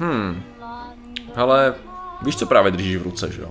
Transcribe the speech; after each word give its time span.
Hmm. 0.00 0.42
Ale 1.34 1.74
víš, 2.22 2.36
co 2.36 2.46
právě 2.46 2.72
držíš 2.72 2.96
v 2.96 3.02
ruce, 3.02 3.32
že 3.32 3.42
jo? 3.42 3.48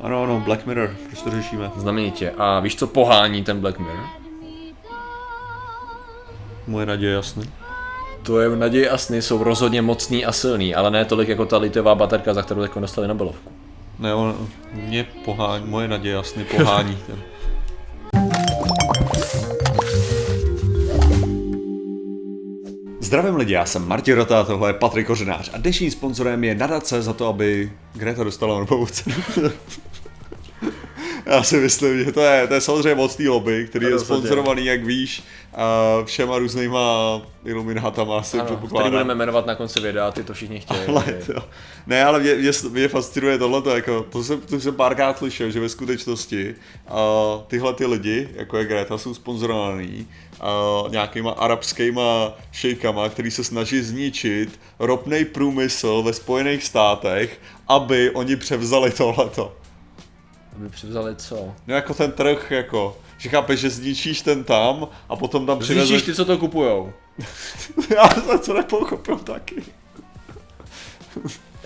Ano, 0.00 0.22
ano, 0.22 0.40
Black 0.40 0.66
Mirror, 0.66 0.96
proč 1.06 1.22
to 1.22 1.30
řešíme? 1.30 1.70
Znamenitě. 1.76 2.32
A 2.38 2.60
víš, 2.60 2.76
co 2.76 2.86
pohání 2.86 3.44
ten 3.44 3.60
Black 3.60 3.78
Mirror? 3.78 4.06
Moje 6.66 6.86
naděje 6.86 7.12
jasný. 7.12 7.50
Tvoje 8.22 8.56
naděje 8.56 8.90
a 8.90 8.98
sny 8.98 9.22
jsou 9.22 9.44
rozhodně 9.44 9.82
mocný 9.82 10.24
a 10.24 10.32
silný, 10.32 10.74
ale 10.74 10.90
ne 10.90 11.04
tolik 11.04 11.28
jako 11.28 11.46
ta 11.46 11.58
litová 11.58 11.94
baterka, 11.94 12.34
za 12.34 12.42
kterou 12.42 12.62
teď 12.62 12.72
dostali 12.76 13.08
Nobelovku. 13.08 13.52
Ne, 13.98 14.14
on, 14.14 14.48
mě 14.72 15.06
pohání, 15.24 15.66
moje 15.66 15.88
naděje 15.88 16.14
jasný 16.14 16.44
pohání. 16.44 16.98
ten. 17.06 17.22
Zdravím 23.06 23.36
lidi, 23.36 23.52
já 23.52 23.66
jsem 23.66 23.88
Martin 23.88 24.16
Rota, 24.16 24.44
tohle 24.44 24.68
je 24.68 24.74
Patrik 24.74 25.06
Kořenář 25.06 25.50
a 25.52 25.58
dnešním 25.58 25.90
sponzorem 25.90 26.44
je 26.44 26.54
nadace 26.54 27.02
za 27.02 27.12
to, 27.12 27.28
aby 27.28 27.72
Greta 27.94 28.24
dostala 28.24 28.58
Nobelovu 28.58 28.86
cenu. 28.86 29.16
Já 31.26 31.42
si 31.42 31.56
myslím, 31.56 32.04
že 32.04 32.12
to 32.12 32.20
je, 32.20 32.46
to 32.46 32.54
je 32.54 32.60
samozřejmě 32.60 32.94
mocný 32.94 33.28
lobby, 33.28 33.66
který 33.66 33.86
To 33.86 33.92
je 33.92 33.98
sponzorovaný, 33.98 34.66
jak 34.66 34.84
víš, 34.84 35.22
a 35.54 36.02
všema 36.04 36.38
různýma 36.38 37.20
iluminátama, 37.44 38.18
asi 38.18 38.40
Ano, 38.40 38.56
který 38.66 38.90
budeme 38.90 39.14
jmenovat 39.14 39.46
na 39.46 39.54
konci 39.54 39.80
videa, 39.80 40.10
ty 40.10 40.24
to 40.24 40.34
všichni 40.34 40.60
chtějí. 40.60 40.80
Ale 40.88 41.04
to, 41.26 41.32
ne, 41.86 42.04
ale 42.04 42.20
mě, 42.20 42.34
mě, 42.34 42.50
mě 42.70 42.88
fascinuje 42.88 43.38
tohleto, 43.38 43.70
jako, 43.70 44.06
to 44.10 44.24
jsem, 44.24 44.40
to 44.40 44.60
jsem 44.60 44.74
párkrát 44.74 45.18
slyšel, 45.18 45.50
že 45.50 45.60
ve 45.60 45.68
skutečnosti 45.68 46.54
uh, 46.90 46.96
tyhle 47.46 47.74
ty 47.74 47.86
lidi, 47.86 48.28
jako 48.34 48.58
je 48.58 48.64
Greta, 48.64 48.98
jsou 48.98 49.14
sponzorovaný 49.14 50.06
uh, 50.40 50.90
nějakýma 50.90 51.30
arabskýma 51.30 52.32
šejkama, 52.52 53.08
který 53.08 53.30
se 53.30 53.44
snaží 53.44 53.82
zničit 53.82 54.60
ropný 54.78 55.24
průmysl 55.24 56.02
ve 56.02 56.12
Spojených 56.12 56.64
státech, 56.64 57.40
aby 57.68 58.10
oni 58.10 58.36
převzali 58.36 58.90
tohleto. 58.90 59.52
Aby 60.56 60.68
převzali 60.68 61.16
co? 61.16 61.54
No 61.66 61.74
jako 61.74 61.94
ten 61.94 62.12
trh, 62.12 62.50
jako, 62.50 62.98
že 63.18 63.28
chápeš, 63.28 63.60
že 63.60 63.70
zničíš 63.70 64.22
ten 64.22 64.44
tam 64.44 64.88
a 65.08 65.16
potom 65.16 65.46
tam 65.46 65.58
Zničíš 65.62 65.74
přivezeš... 65.74 66.02
ty, 66.02 66.14
co 66.14 66.24
to 66.24 66.38
kupujou. 66.38 66.92
Já 67.96 68.08
jsem 68.08 68.38
to 68.38 68.54
nepochopil 68.54 69.18
taky. 69.18 69.62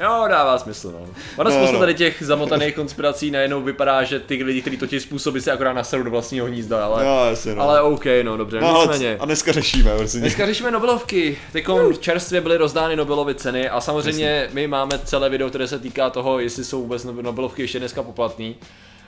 Jo, 0.00 0.24
dává 0.28 0.58
smysl, 0.58 0.92
no. 0.92 0.98
Ono 1.36 1.50
No, 1.50 1.56
spousta 1.56 1.72
no. 1.72 1.78
tady 1.78 1.94
těch 1.94 2.22
zamotaných 2.22 2.74
konspirací 2.74 3.30
najednou 3.30 3.62
vypadá, 3.62 4.02
že 4.02 4.20
ty 4.20 4.44
lidi, 4.44 4.60
kteří 4.60 4.76
to 4.76 4.86
ti 4.86 5.00
způsobí, 5.00 5.40
si 5.40 5.50
akorát 5.50 5.72
naserou 5.72 6.02
do 6.02 6.10
vlastního 6.10 6.46
hnízda, 6.46 6.84
ale, 6.84 7.04
Jo, 7.06 7.24
jasně, 7.30 7.54
no. 7.54 7.62
ale 7.62 7.82
OK, 7.82 8.04
no 8.22 8.36
dobře, 8.36 8.60
no, 8.60 8.78
nicméně. 8.82 9.16
a 9.20 9.24
dneska 9.24 9.52
řešíme, 9.52 9.96
prostě. 9.96 10.18
Dneska 10.18 10.46
řešíme 10.46 10.70
Nobelovky. 10.70 11.38
Teďkom 11.52 11.94
čerstvě 11.98 12.40
byly 12.40 12.56
rozdány 12.56 12.96
Nobelovy 12.96 13.34
ceny 13.34 13.68
a 13.68 13.80
samozřejmě 13.80 14.48
my 14.52 14.66
máme 14.66 14.98
celé 15.04 15.28
video, 15.28 15.48
které 15.48 15.68
se 15.68 15.78
týká 15.78 16.10
toho, 16.10 16.38
jestli 16.40 16.64
jsou 16.64 16.80
vůbec 16.82 17.04
Nobe- 17.04 17.22
Nobelovky 17.22 17.62
ještě 17.62 17.78
dneska 17.78 18.02
poplatný. 18.02 18.56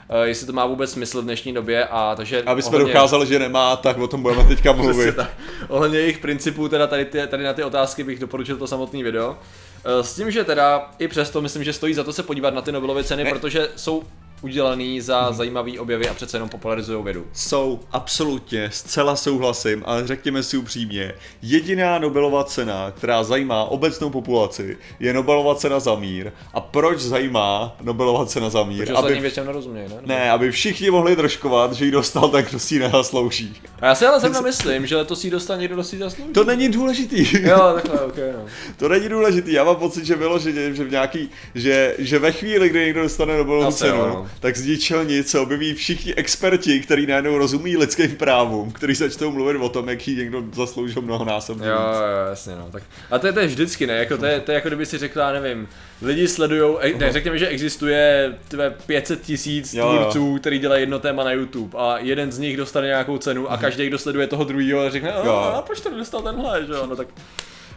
Uh, 0.09 0.21
jestli 0.21 0.47
to 0.47 0.53
má 0.53 0.65
vůbec 0.65 0.91
smysl 0.91 1.21
v 1.21 1.23
dnešní 1.23 1.53
době 1.53 1.85
a 1.85 2.13
takže 2.17 2.43
Aby 2.45 2.61
jsme 2.61 2.69
ohledně- 2.75 2.93
dokázali, 2.93 3.27
že 3.27 3.39
nemá, 3.39 3.75
tak 3.75 3.97
o 3.97 4.07
tom 4.07 4.21
budeme 4.21 4.43
teďka 4.43 4.71
mluvit. 4.71 5.15
tak. 5.15 5.29
Ohledně 5.69 5.99
jejich 5.99 6.17
principů, 6.17 6.69
teda 6.69 6.87
tady, 6.87 7.05
ty, 7.05 7.27
tady 7.27 7.43
na 7.43 7.53
ty 7.53 7.63
otázky 7.63 8.03
bych 8.03 8.19
doporučil 8.19 8.57
to 8.57 8.67
samotné 8.67 9.03
video. 9.03 9.37
Eh, 9.85 10.03
S 10.03 10.15
tím, 10.15 10.31
že 10.31 10.43
teda 10.43 10.91
i 10.99 11.07
přesto 11.07 11.41
myslím, 11.41 11.63
že 11.63 11.73
stojí 11.73 11.93
za 11.93 12.03
to 12.03 12.13
se 12.13 12.23
podívat 12.23 12.53
na 12.53 12.61
ty 12.61 12.71
Nobelovy 12.71 13.03
ceny, 13.03 13.23
Ne. 13.23 13.29
protože 13.29 13.69
jsou 13.75 14.03
udělaný 14.43 15.01
za 15.01 15.31
zajímavý 15.31 15.79
objevy 15.79 16.09
a 16.09 16.13
přece 16.13 16.37
jenom 16.37 16.49
popularizují 16.49 17.03
vědu. 17.03 17.25
Jsou, 17.33 17.79
absolutně, 17.91 18.69
zcela 18.71 19.15
souhlasím, 19.15 19.83
ale 19.85 20.07
řekněme 20.07 20.43
si 20.43 20.57
upřímně, 20.57 21.13
jediná 21.41 21.99
Nobelova 21.99 22.43
cena, 22.43 22.91
která 22.91 23.23
zajímá 23.23 23.63
obecnou 23.63 24.09
populaci, 24.09 24.77
je 24.99 25.13
Nobelova 25.13 25.55
cena 25.55 25.79
za 25.79 25.95
mír. 25.95 26.31
A 26.53 26.61
proč 26.61 26.99
zajímá 26.99 27.75
Nobelova 27.81 28.25
cena 28.25 28.49
za 28.49 28.63
mír? 28.63 28.79
Protože 28.79 28.93
Aby, 28.93 29.19
většinou 29.19 29.45
nerozumějí, 29.45 29.89
ne? 29.89 29.95
ne, 30.05 30.31
aby 30.31 30.51
všichni 30.51 30.91
mohli 30.91 31.15
troškovat, 31.15 31.73
že 31.73 31.85
ji 31.85 31.91
dostal 31.91 32.29
ten, 32.29 32.45
kdo 32.45 32.59
si 32.59 32.75
ji 32.75 32.79
nezaslouží. 32.79 33.61
A 33.81 33.85
já 33.85 33.95
si 33.95 34.05
ale 34.05 34.19
zrovna 34.19 34.41
myslím, 34.51 34.85
že 34.87 34.95
letos 34.95 35.23
jí 35.23 35.29
dostane 35.29 35.61
někdo, 35.61 35.75
kdo 35.75 35.83
si 35.83 35.95
ji 35.95 35.99
zaslouží. 35.99 36.33
To 36.33 36.43
není 36.43 36.69
důležitý. 36.69 37.27
Jo, 37.47 37.71
takhle, 37.73 37.99
ok, 38.01 38.17
no. 38.17 38.45
To 38.77 38.89
není 38.89 39.09
důležitý, 39.09 39.53
já 39.53 39.63
mám 39.63 39.75
pocit, 39.75 40.05
že 40.05 40.15
vyloženě, 40.15 40.73
že 40.73 40.83
v 40.83 40.91
nějaký, 40.91 41.29
že, 41.55 41.95
že 41.97 42.19
ve 42.19 42.31
chvíli, 42.31 42.69
kdy 42.69 42.79
někdo 42.85 43.01
dostane 43.01 43.37
Nobelovu 43.37 43.71
cenu, 43.71 43.97
jo, 43.97 44.07
no. 44.07 44.29
Tak 44.39 44.57
zničil 44.57 45.05
nic, 45.05 45.29
se 45.29 45.39
objeví 45.39 45.73
všichni 45.73 46.15
experti, 46.15 46.79
kteří 46.79 47.05
najednou 47.07 47.37
rozumí 47.37 47.77
lidským 47.77 48.15
právům, 48.15 48.71
kteří 48.71 48.93
začnou 48.95 49.31
mluvit 49.31 49.57
o 49.57 49.69
tom, 49.69 49.89
jak 49.89 50.07
jí 50.07 50.15
někdo 50.15 50.43
zasloužil 50.53 51.01
mnohonásobně 51.01 51.67
Jo, 51.67 51.73
jo, 51.73 52.29
jasně, 52.29 52.55
no. 52.55 52.69
Tak, 52.71 52.83
a 53.11 53.19
to 53.19 53.27
je, 53.27 53.33
to 53.33 53.39
je 53.39 53.47
vždycky, 53.47 53.87
ne? 53.87 53.93
Jako 53.97 54.17
to, 54.17 54.25
je, 54.25 54.39
to 54.39 54.51
je 54.51 54.55
jako 54.55 54.67
kdyby 54.69 54.85
si 54.85 54.97
řekla, 54.97 55.31
nevím, 55.31 55.67
lidi 56.01 56.27
sledujou, 56.27 56.79
e, 56.81 56.93
ne, 56.93 57.11
řekněme, 57.11 57.37
že 57.37 57.47
existuje 57.47 58.33
tvé 58.47 58.69
500 58.85 59.21
tisíc 59.21 59.71
tvůrců, 59.71 60.37
který 60.39 60.59
dělají 60.59 60.81
jedno 60.81 60.99
téma 60.99 61.23
na 61.23 61.31
YouTube 61.31 61.77
a 61.79 61.97
jeden 61.97 62.31
z 62.31 62.39
nich 62.39 62.57
dostane 62.57 62.87
nějakou 62.87 63.17
cenu 63.17 63.51
a 63.51 63.57
každý, 63.57 63.87
kdo 63.87 63.97
sleduje 63.97 64.27
toho 64.27 64.43
druhého, 64.43 64.89
řekne, 64.89 65.13
a, 65.13 65.23
Mhm. 65.23 65.31
A 65.31 65.61
proč 65.61 65.81
to 65.81 65.89
nedostal 65.91 66.21
tenhle, 66.21 66.65
že 66.65 66.73
jo, 66.73 66.85
no 66.89 66.95
tak... 66.95 67.07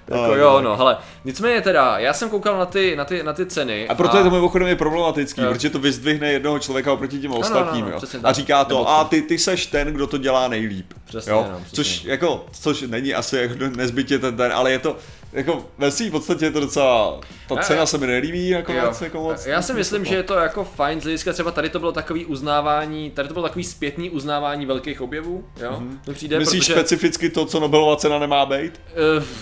Jako 0.09 0.23
No, 0.27 0.35
jo, 0.35 0.53
no. 0.53 0.61
no, 0.71 0.77
hele, 0.77 0.97
nicméně 1.25 1.61
teda, 1.61 1.99
já 1.99 2.13
jsem 2.13 2.31
koukal 2.31 2.59
na 2.59 2.67
ty, 2.67 2.97
na 2.97 3.05
ty, 3.05 3.23
na 3.23 3.33
ty 3.33 3.47
ceny 3.47 3.89
A 3.89 3.95
proto 3.95 4.17
je 4.17 4.23
to 4.25 4.31
mimochodem 4.31 4.69
je 4.69 4.77
problematický, 4.77 5.41
Jo. 5.43 5.53
protože 5.53 5.71
to 5.71 5.79
vyzdvihne 5.79 6.33
jednoho 6.33 6.59
člověka 6.59 6.93
oproti 6.93 7.19
těm 7.19 7.31
no, 7.31 7.37
ostatním, 7.37 7.85
no, 7.85 7.91
jo. 7.91 7.97
přesně 7.97 8.19
A 8.19 8.23
tak. 8.23 8.35
říká 8.35 8.65
to, 8.65 8.75
Nebo 8.79 8.91
a 8.91 9.05
ty, 9.05 9.23
ty 9.23 9.39
seš 9.39 9.67
ten, 9.67 9.89
kdo 9.89 10.07
to 10.07 10.19
dělá 10.19 10.49
nejlíp. 10.49 10.93
Přesně, 11.05 11.33
jo? 11.33 11.47
no, 11.53 11.59
přesně. 11.59 11.77
což 11.77 12.05
jako, 12.05 12.47
což 12.61 12.83
není 12.83 13.15
asi 13.15 13.37
jako 13.37 13.55
nezbytně 13.77 14.19
ten 14.19 14.37
ten, 14.37 14.53
ale 14.53 14.73
je 14.73 14.79
to, 14.79 14.97
jako 15.37 15.65
ve 15.79 15.91
svým 15.91 16.11
podstatě 16.13 16.45
je 16.45 16.51
to 16.51 16.61
docela, 16.61 17.21
ta 17.49 17.55
Já- 17.55 17.63
cena 17.63 17.87
se 17.87 17.99
mi 17.99 18.07
nelíbí 18.07 18.51
nakonec, 18.51 19.01
Jo. 19.01 19.05
jako 19.05 19.23
moc. 19.23 19.47
Já 19.47 19.63
si 19.63 19.73
myslím, 19.75 20.05
že 20.05 20.15
je 20.15 20.23
to 20.23 20.35
jako 20.35 20.65
fajn 20.65 21.01
z 21.01 21.03
hlediska 21.03 21.33
třeba 21.33 21.51
tady 21.51 21.69
to 21.71 21.79
bylo 21.79 21.93
takový 21.93 22.27
uznávání, 22.27 23.11
tady 23.11 23.29
to 23.29 23.35
bylo 23.35 23.47
takový 23.49 23.65
zpětný 23.65 24.11
uznávání 24.11 24.67
velkých 24.67 25.01
objevů, 25.01 25.45
jo? 25.61 25.71
Mm-hmm. 25.73 25.99
To 26.05 26.13
přijde. 26.13 26.39
Myslíš 26.39 26.61
protože... 26.61 26.73
specificky 26.73 27.31
to, 27.31 27.47
co 27.47 27.61
Nobelova 27.61 27.97
cena 27.97 28.19
nemá 28.19 28.47
být? 28.47 28.81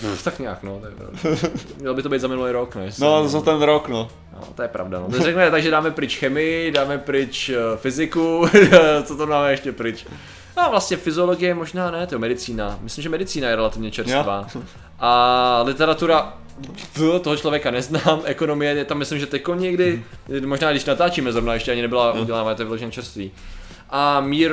Uh, 0.05 0.15
tak 0.23 0.39
nějak, 0.39 0.63
no, 0.63 0.79
to 0.79 0.85
je 0.87 0.91
pravda. 0.95 1.49
Mělo 1.79 1.93
by 1.95 2.03
to 2.03 2.09
být 2.09 2.19
za 2.21 2.27
minulý 2.27 2.51
rok, 2.51 2.75
no. 2.75 2.83
jestli- 2.83 3.01
No, 3.05 3.27
za 3.27 3.41
ten 3.41 3.61
rok, 3.61 3.87
no. 3.89 4.09
no 4.33 4.47
to 4.55 4.61
je 4.61 4.67
pravda, 4.67 4.99
no. 4.99 5.07
To 5.11 5.23
řekne, 5.23 5.51
takže 5.51 5.71
dáme 5.71 5.91
pryč 5.91 6.17
chemii, 6.17 6.71
dáme 6.71 6.97
pryč 6.97 7.49
uh, 7.49 7.77
fyziku, 7.77 8.45
co 9.03 9.15
to 9.17 9.25
dáme 9.25 9.51
ještě 9.51 9.71
pryč? 9.71 10.05
No 10.57 10.67
vlastně 10.69 10.97
fyziologie 10.97 11.53
možná 11.53 11.91
ne, 11.91 12.07
to 12.07 12.15
je 12.15 12.19
medicína. 12.19 12.79
Myslím, 12.81 13.03
že 13.03 13.09
medicína 13.09 13.49
je 13.49 13.55
relativně 13.55 13.91
čerstvá. 13.91 14.47
A 14.99 15.61
literatura, 15.65 16.33
to- 16.93 17.19
toho 17.23 17.37
člověka 17.37 17.71
neznám, 17.71 18.21
ekonomie, 18.25 18.71
je 18.75 18.85
tam 18.85 18.97
myslím, 18.97 19.19
že 19.19 19.25
teko 19.25 19.55
někdy, 19.55 20.03
možná 20.45 20.71
když 20.71 20.85
natáčíme 20.85 21.31
zrovna, 21.31 21.53
ještě 21.53 21.71
ani 21.71 21.81
nebyla 21.81 22.13
udělána, 22.13 22.55
to 22.55 22.61
je 22.61 22.65
vyloženě 22.65 22.91
čerstvý. 22.91 23.31
A 23.89 24.21
mír, 24.21 24.51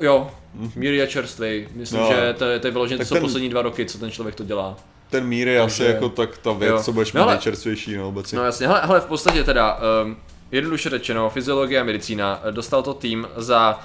jo, 0.00 0.30
mír 0.76 0.92
je 0.94 1.06
čerstvý. 1.06 1.68
Myslím, 1.74 2.00
No. 2.00 2.08
že 2.12 2.34
to, 2.38 2.44
je- 2.44 2.58
to 2.60 2.66
je 2.66 2.70
vyloženě, 2.70 3.04
jsou 3.04 3.14
ten- 3.14 3.22
poslední 3.22 3.48
dva 3.48 3.62
roky, 3.62 3.86
co 3.86 3.98
ten 3.98 4.10
člověk 4.10 4.34
to 4.34 4.44
dělá. 4.44 4.76
Ten 5.10 5.24
mír 5.26 5.48
je 5.48 5.60
asi 5.60 5.78
Takže- 5.78 5.92
jako 5.92 6.08
tak 6.08 6.38
ta 6.38 6.52
věc, 6.52 6.70
Jo. 6.70 6.82
co 6.82 6.92
budeš 6.92 7.12
No, 7.12 7.18
mít 7.20 7.22
ale- 7.22 7.32
nejčerstvější, 7.32 7.96
no, 7.96 8.08
obecně. 8.08 8.38
No 8.38 8.44
jasně, 8.44 8.66
hele, 8.66 8.80
hele 8.84 9.00
v 9.00 9.04
podstatě 9.06 9.44
teda, 9.44 9.78
um, 10.04 10.16
jednoduše 10.52 10.90
řečeno, 10.90 11.30
fyziologie 11.30 11.80
a 11.80 11.84
medicína, 11.84 12.40
dostal 12.50 12.82
to 12.82 12.94
tým 12.94 13.28
za 13.36 13.80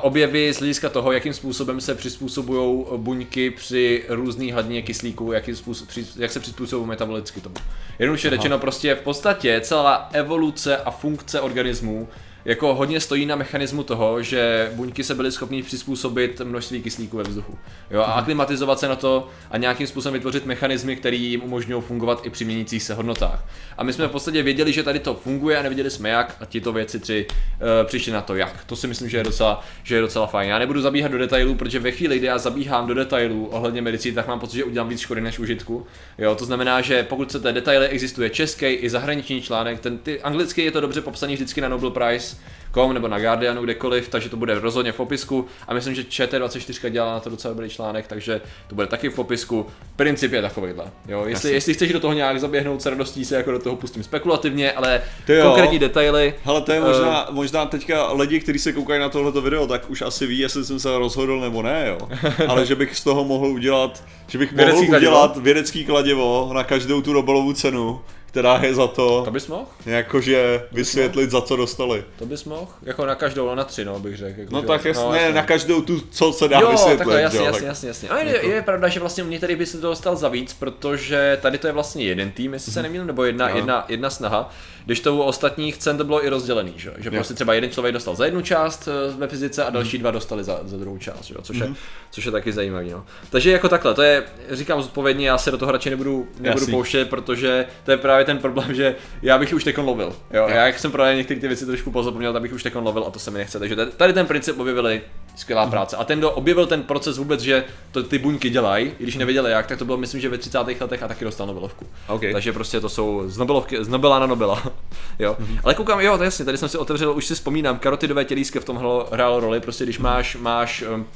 objevy 0.00 0.52
z 0.52 0.58
hlediska 0.58 0.88
toho, 0.88 1.12
jakým 1.12 1.34
způsobem 1.34 1.80
se 1.80 1.94
přizpůsobují 1.94 2.84
buňky 2.96 3.50
při 3.50 4.04
různý 4.08 4.52
hladině 4.52 4.82
kyslíku, 4.82 5.32
jakým 5.32 5.56
způsob, 5.56 5.88
při, 5.88 6.06
jak 6.16 6.32
se 6.32 6.40
přizpůsobují 6.40 6.88
metabolicky 6.88 7.40
tomu. 7.40 7.54
Jednoduše 7.98 8.30
řečeno, 8.30 8.58
prostě 8.58 8.94
v 8.94 9.00
podstatě 9.00 9.60
celá 9.60 10.08
evoluce 10.12 10.76
a 10.76 10.90
funkce 10.90 11.40
organismů 11.40 12.08
jako 12.46 12.74
hodně 12.74 13.00
stojí 13.00 13.26
na 13.26 13.36
mechanismu 13.36 13.82
toho, 13.82 14.22
že 14.22 14.70
buňky 14.74 15.04
se 15.04 15.14
byly 15.14 15.32
schopny 15.32 15.62
přizpůsobit 15.62 16.40
množství 16.44 16.82
kyslíku 16.82 17.16
ve 17.16 17.22
vzduchu. 17.22 17.58
Jo, 17.90 18.00
a 18.00 18.12
aklimatizovat 18.12 18.80
se 18.80 18.88
na 18.88 18.96
to 18.96 19.28
a 19.50 19.56
nějakým 19.56 19.86
způsobem 19.86 20.12
vytvořit 20.12 20.46
mechanismy, 20.46 20.96
které 20.96 21.16
jim 21.16 21.42
umožňují 21.42 21.82
fungovat 21.82 22.26
i 22.26 22.30
při 22.30 22.44
měnících 22.44 22.82
se 22.82 22.94
hodnotách. 22.94 23.44
A 23.78 23.84
my 23.84 23.92
jsme 23.92 24.08
v 24.08 24.10
podstatě 24.10 24.42
věděli, 24.42 24.72
že 24.72 24.82
tady 24.82 24.98
to 24.98 25.14
funguje 25.14 25.58
a 25.58 25.62
nevěděli 25.62 25.90
jsme 25.90 26.08
jak 26.08 26.36
a 26.40 26.44
tito 26.44 26.72
věci 26.72 27.00
tři 27.00 27.26
uh, 27.30 27.86
přišli 27.86 28.12
na 28.12 28.20
to 28.20 28.34
jak. 28.34 28.64
To 28.64 28.76
si 28.76 28.86
myslím, 28.86 29.08
že 29.08 29.16
je 29.16 29.24
docela, 29.24 29.64
že 29.82 29.94
je 29.94 30.00
docela 30.00 30.26
fajn. 30.26 30.50
Já 30.50 30.58
nebudu 30.58 30.80
zabíhat 30.80 31.12
do 31.12 31.18
detailů, 31.18 31.54
protože 31.54 31.78
ve 31.78 31.90
chvíli, 31.90 32.18
kdy 32.18 32.26
já 32.26 32.38
zabíhám 32.38 32.86
do 32.86 32.94
detailů 32.94 33.46
ohledně 33.46 33.82
medicíny, 33.82 34.14
tak 34.14 34.28
mám 34.28 34.40
pocit, 34.40 34.56
že 34.56 34.64
udělám 34.64 34.88
víc 34.88 35.00
škody 35.00 35.20
než 35.20 35.38
užitku. 35.38 35.86
Jo, 36.18 36.34
to 36.34 36.44
znamená, 36.44 36.80
že 36.80 37.02
pokud 37.02 37.28
chcete 37.28 37.52
detaily, 37.52 37.88
existuje 37.88 38.30
český 38.30 38.66
i 38.66 38.90
zahraniční 38.90 39.42
článek, 39.42 39.80
ten 39.80 39.98
ty, 39.98 40.20
anglicky 40.20 40.62
je 40.62 40.70
to 40.70 40.80
dobře 40.80 41.00
popsaný 41.00 41.34
vždycky 41.34 41.60
na 41.60 41.68
Nobel 41.68 41.90
Prize, 41.90 42.35
Com 42.74 42.94
nebo 42.94 43.08
na 43.08 43.18
Guardianu, 43.18 43.62
kdekoliv, 43.62 44.08
takže 44.08 44.28
to 44.28 44.36
bude 44.36 44.58
rozhodně 44.60 44.92
v 44.92 44.96
popisku 44.96 45.46
a 45.68 45.74
myslím, 45.74 45.94
že 45.94 46.02
ČT24 46.02 46.90
dělá 46.90 47.12
na 47.12 47.20
to 47.20 47.30
docela 47.30 47.54
dobrý 47.54 47.68
článek, 47.68 48.06
takže 48.06 48.40
to 48.68 48.74
bude 48.74 48.86
taky 48.86 49.08
v 49.08 49.14
popisku. 49.14 49.66
Princip 49.96 50.32
je 50.32 50.42
takovýhle. 50.42 50.84
Jo, 51.08 51.24
jestli, 51.26 51.52
jestli 51.52 51.74
chceš 51.74 51.92
do 51.92 52.00
toho 52.00 52.12
nějak 52.12 52.40
zaběhnout 52.40 52.82
s 52.82 52.86
radostí, 52.86 53.24
se 53.24 53.36
jako 53.36 53.50
do 53.52 53.58
toho 53.58 53.76
pustím 53.76 54.02
spekulativně, 54.02 54.72
ale 54.72 55.00
Ty 55.26 55.32
jo. 55.34 55.42
konkrétní 55.46 55.78
detaily. 55.78 56.34
Hele, 56.44 56.60
to 56.60 56.72
je 56.72 56.78
eh, 56.78 56.80
možná, 56.80 57.26
možná 57.30 57.66
teďka 57.66 58.12
lidi, 58.12 58.40
kteří 58.40 58.58
se 58.58 58.72
koukají 58.72 59.00
na 59.00 59.08
tohleto 59.08 59.40
video, 59.42 59.66
tak 59.66 59.90
už 59.90 60.02
asi 60.02 60.26
ví, 60.26 60.38
jestli 60.38 60.64
jsem 60.64 60.78
se 60.80 60.98
rozhodl 60.98 61.40
nebo 61.40 61.62
ne, 61.62 61.84
jo. 61.88 61.98
Ale 62.48 62.66
že 62.66 62.74
bych 62.74 62.96
z 62.96 63.04
toho 63.04 63.24
mohl 63.24 63.46
udělat, 63.46 64.04
že 64.26 64.38
bych 64.38 64.52
mohl 64.52 64.64
Vědecký 64.64 64.86
kladivo? 64.88 65.10
udělat 65.10 65.36
vědecký 65.36 65.84
kladivo 65.84 66.50
na 66.54 66.64
každou 66.64 67.02
tu 67.02 67.12
Nobelovu 67.12 67.52
cenu, 67.52 68.00
která 68.36 68.60
je 68.62 68.74
za 68.74 68.86
to, 68.86 69.22
To 69.24 69.30
bys 69.30 69.46
mohl? 69.46 69.64
jakože 69.86 70.62
vysvětlit, 70.72 71.30
za 71.30 71.40
co 71.40 71.56
dostali. 71.56 72.04
To 72.18 72.26
bys 72.26 72.44
mohl? 72.44 72.66
Jako 72.82 73.06
na 73.06 73.14
každou, 73.14 73.54
na 73.54 73.64
tři, 73.64 73.84
no, 73.84 74.00
bych 74.00 74.16
řekl. 74.16 74.40
Jako, 74.40 74.54
No 74.54 74.60
že- 74.60 74.66
tak 74.66 74.84
jasně, 74.84 75.10
ne, 75.12 75.32
na 75.32 75.42
každou 75.42 75.80
tu, 75.82 76.00
co 76.10 76.32
se 76.32 76.48
dá 76.48 76.60
jo, 76.60 76.70
vysvětlit. 76.70 76.98
takhle, 76.98 77.20
jasně, 77.22 77.38
jo, 77.38 77.44
jasně, 77.44 77.60
tak- 77.60 77.68
jasně, 77.68 77.88
jasně. 77.88 78.08
A 78.08 78.18
je, 78.18 78.46
je, 78.46 78.62
pravda, 78.62 78.88
že 78.88 79.00
vlastně 79.00 79.24
mě 79.24 79.40
tady 79.40 79.56
by 79.56 79.66
se 79.66 79.78
to 79.80 79.86
dostal 79.88 80.16
za 80.16 80.28
víc, 80.28 80.54
protože 80.54 81.38
tady 81.42 81.58
to 81.58 81.66
je 81.66 81.72
vlastně 81.72 82.04
jeden 82.04 82.30
tým, 82.30 82.52
jestli 82.52 82.72
se 82.72 82.82
nemýlím, 82.82 83.06
nebo 83.06 83.24
jedna, 83.24 83.48
jedna, 83.48 83.84
jedna 83.88 84.10
snaha, 84.10 84.50
když 84.86 85.00
to 85.00 85.14
u 85.14 85.18
ostatních 85.18 85.78
cen 85.78 85.98
to 85.98 86.04
bylo 86.04 86.24
i 86.24 86.28
rozdělený, 86.28 86.72
že, 86.76 86.92
že 86.98 87.10
prostě 87.10 87.34
třeba 87.34 87.54
jeden 87.54 87.70
člověk 87.70 87.94
dostal 87.94 88.14
za 88.16 88.24
jednu 88.24 88.42
část 88.42 88.88
eh, 88.88 89.12
ve 89.16 89.28
fyzice 89.28 89.64
a 89.64 89.70
další 89.70 89.98
dva 89.98 90.10
dostali 90.10 90.44
za, 90.44 90.60
za 90.62 90.76
druhou 90.76 90.98
část, 90.98 91.24
že? 91.24 91.34
Což, 91.42 91.56
je, 91.56 91.68
což 92.10 92.24
je 92.24 92.32
taky 92.32 92.52
zajímavý. 92.52 92.90
No. 92.90 93.04
Takže 93.30 93.52
jako 93.52 93.68
takhle, 93.68 93.94
to 93.94 94.02
je, 94.02 94.24
říkám 94.50 94.82
zodpovědně, 94.82 95.28
já 95.28 95.38
se 95.38 95.50
do 95.50 95.58
toho 95.58 95.72
radši 95.72 95.90
nebudu, 95.90 96.28
nebudu 96.40 96.60
Jasný. 96.60 96.70
pouštět, 96.70 97.10
protože 97.10 97.66
to 97.84 97.90
je 97.90 97.96
právě 97.96 98.24
ten 98.24 98.38
problém, 98.38 98.74
že 98.74 98.94
já 99.22 99.38
bych 99.38 99.54
už 99.54 99.64
tekon 99.64 99.84
lovil. 99.84 100.16
Jo? 100.32 100.46
Já 100.48 100.66
jak 100.66 100.78
jsem 100.78 100.92
právě 100.92 101.16
některé 101.16 101.40
ty 101.40 101.48
věci 101.48 101.66
trošku 101.66 101.90
pozapomněl, 101.90 102.32
tak 102.32 102.42
bych 102.42 102.52
už 102.52 102.62
tekon 102.62 102.84
lovil 102.84 103.04
a 103.06 103.10
to 103.10 103.18
se 103.18 103.30
mi 103.30 103.38
nechce. 103.38 103.58
Takže 103.58 103.76
tady 103.76 104.12
ten 104.12 104.26
princip 104.26 104.60
objevili, 104.60 105.00
skvělá 105.36 105.66
práce. 105.66 105.96
A 105.96 106.04
ten, 106.04 106.18
kdo 106.18 106.30
objevil 106.30 106.66
ten 106.66 106.82
proces 106.82 107.18
vůbec, 107.18 107.40
že 107.40 107.64
to 107.92 108.02
ty 108.02 108.18
buňky 108.18 108.50
dělají, 108.50 108.92
i 108.98 109.02
když 109.02 109.16
nevěděli 109.16 109.50
jak, 109.50 109.66
tak 109.66 109.78
to 109.78 109.84
bylo 109.84 109.96
myslím, 109.96 110.20
že 110.20 110.28
ve 110.28 110.38
30. 110.38 110.58
letech 110.58 111.02
a 111.02 111.08
taky 111.08 111.24
dostal 111.24 111.46
Nobelovku. 111.46 111.86
OK. 112.08 112.22
Takže 112.32 112.52
prostě 112.52 112.80
to 112.80 112.88
jsou 112.88 113.22
z 113.26 113.38
Nobelovky, 113.38 113.84
z 113.84 113.88
Nobela 113.88 114.18
na 114.18 114.26
Nobela. 114.26 114.62
jo. 115.18 115.36
Ale 115.64 115.74
koukám, 115.74 116.00
jo, 116.00 116.18
to 116.18 116.24
jasně, 116.24 116.44
tady 116.44 116.58
jsem 116.58 116.68
si 116.68 116.78
otevřel, 116.78 117.16
už 117.16 117.26
si 117.26 117.34
vzpomínám, 117.34 117.78
karotidové 117.78 118.24
tělísko 118.24 118.60
v 118.60 118.64
tom 118.64 118.76
hrálo 119.12 119.40
roli, 119.40 119.60
prostě 119.60 119.84
když 119.84 119.98
máš, 119.98 120.36
máš 120.36 120.84
um, 120.94 121.06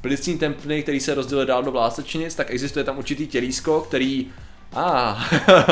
plicní 0.00 0.38
tempny, 0.38 0.82
který 0.82 1.00
se 1.00 1.14
rozděluje 1.14 1.46
dál 1.46 1.62
do 1.62 1.70
vlásečnic, 1.70 2.34
tak 2.34 2.50
existuje 2.50 2.84
tam 2.84 2.98
určitý 2.98 3.26
tělísko, 3.26 3.80
který 3.80 4.30
a 4.72 5.18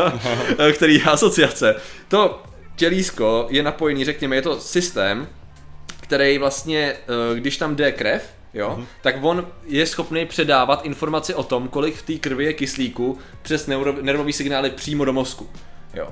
který 0.72 0.94
je 0.94 1.02
asociace. 1.02 1.74
To 2.08 2.42
tělísko 2.76 3.46
je 3.50 3.62
napojený, 3.62 4.04
řekněme, 4.04 4.36
je 4.36 4.42
to 4.42 4.60
systém, 4.60 5.28
který 6.08 6.38
vlastně, 6.38 6.92
eh, 7.34 7.40
když 7.40 7.56
tam 7.56 7.76
jde 7.76 7.92
krev, 7.92 8.30
jo, 8.54 8.74
Mhm. 8.76 8.86
tak 9.02 9.16
on 9.20 9.46
je 9.66 9.86
schopný 9.86 10.26
předávat 10.26 10.84
informaci 10.84 11.34
o 11.34 11.42
tom, 11.42 11.68
kolik 11.68 11.94
v 11.96 12.02
té 12.02 12.14
krvi 12.14 12.44
je 12.44 12.52
kyslíku 12.52 13.18
přes 13.42 13.66
neuro, 13.66 13.92
nervové 14.02 14.32
signály 14.32 14.70
přímo 14.70 15.04
do 15.04 15.12
mozku. 15.12 15.50
Jo. 15.94 16.08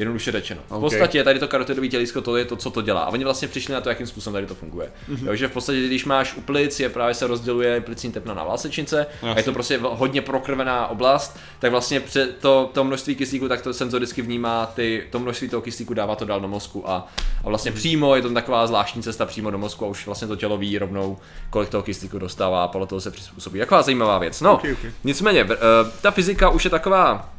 Jednoduše 0.00 0.32
řečeno. 0.32 0.60
V 0.68 0.72
Ok. 0.72 0.80
podstatě 0.80 1.24
tady 1.24 1.38
to 1.38 1.48
karotidové 1.48 1.88
tělísko, 1.88 2.20
to 2.20 2.36
je 2.36 2.44
to, 2.44 2.56
co 2.56 2.70
to 2.70 2.82
dělá. 2.82 3.00
A 3.00 3.08
oni 3.08 3.24
vlastně 3.24 3.48
přišli 3.48 3.74
na 3.74 3.80
to, 3.80 3.88
jakým 3.88 4.06
způsobem 4.06 4.34
tady 4.34 4.46
to 4.46 4.54
funguje. 4.54 4.92
Mhm. 5.08 5.16
Mm-hmm. 5.16 5.26
Jo, 5.28 5.34
že 5.36 5.48
v 5.48 5.52
podstatě, 5.52 5.86
když 5.86 6.04
máš 6.04 6.36
u 6.36 6.40
plic, 6.40 6.80
je 6.80 6.88
právě 6.88 7.14
se 7.14 7.26
rozděluje 7.26 7.80
plicní 7.80 8.12
tepna 8.12 8.34
na 8.34 8.44
vlásečnice, 8.44 9.06
a 9.22 9.36
je 9.36 9.42
to 9.42 9.52
prostě 9.52 9.78
hodně 9.82 10.22
prokrvená 10.22 10.86
oblast, 10.86 11.38
tak 11.58 11.70
vlastně 11.70 12.02
to, 12.40 12.70
to 12.72 12.84
množství 12.84 13.14
kyslíku, 13.14 13.48
tak 13.48 13.62
to 13.62 13.74
senzoricky 13.74 14.22
vnímá 14.22 14.66
ty, 14.66 15.06
to 15.10 15.18
množství 15.18 15.48
toho 15.48 15.62
kyslíku 15.62 15.94
dává 15.94 16.16
to 16.16 16.24
dál 16.24 16.40
do 16.40 16.48
mozku 16.48 16.90
a, 16.90 17.06
a 17.44 17.48
vlastně 17.48 17.72
přímo 17.72 18.16
je 18.16 18.22
to 18.22 18.30
taková 18.30 18.66
zvláštní 18.66 19.02
cesta 19.02 19.26
přímo 19.26 19.50
do 19.50 19.58
mozku 19.58 19.84
a 19.84 19.88
už 19.88 20.06
vlastně 20.06 20.28
to 20.28 20.36
tělo 20.36 20.56
ví 20.56 20.78
rovnou, 20.78 21.18
kolik 21.50 21.68
toho 21.68 21.82
kyslíku 21.82 22.18
dostává 22.18 22.64
a 22.64 22.68
podle 22.68 22.86
toho 22.86 23.00
se 23.00 23.10
přizpůsobí. 23.10 23.58
Taková 23.58 23.82
zajímavá 23.82 24.18
věc. 24.18 24.40
No, 24.40 24.54
Ok, 24.54 24.64
ok. 24.72 24.92
nicméně, 25.04 25.40
eh, 25.50 25.56
ta 26.00 26.10
fyzika 26.10 26.50
už 26.50 26.64
je 26.64 26.70
taková 26.70 27.32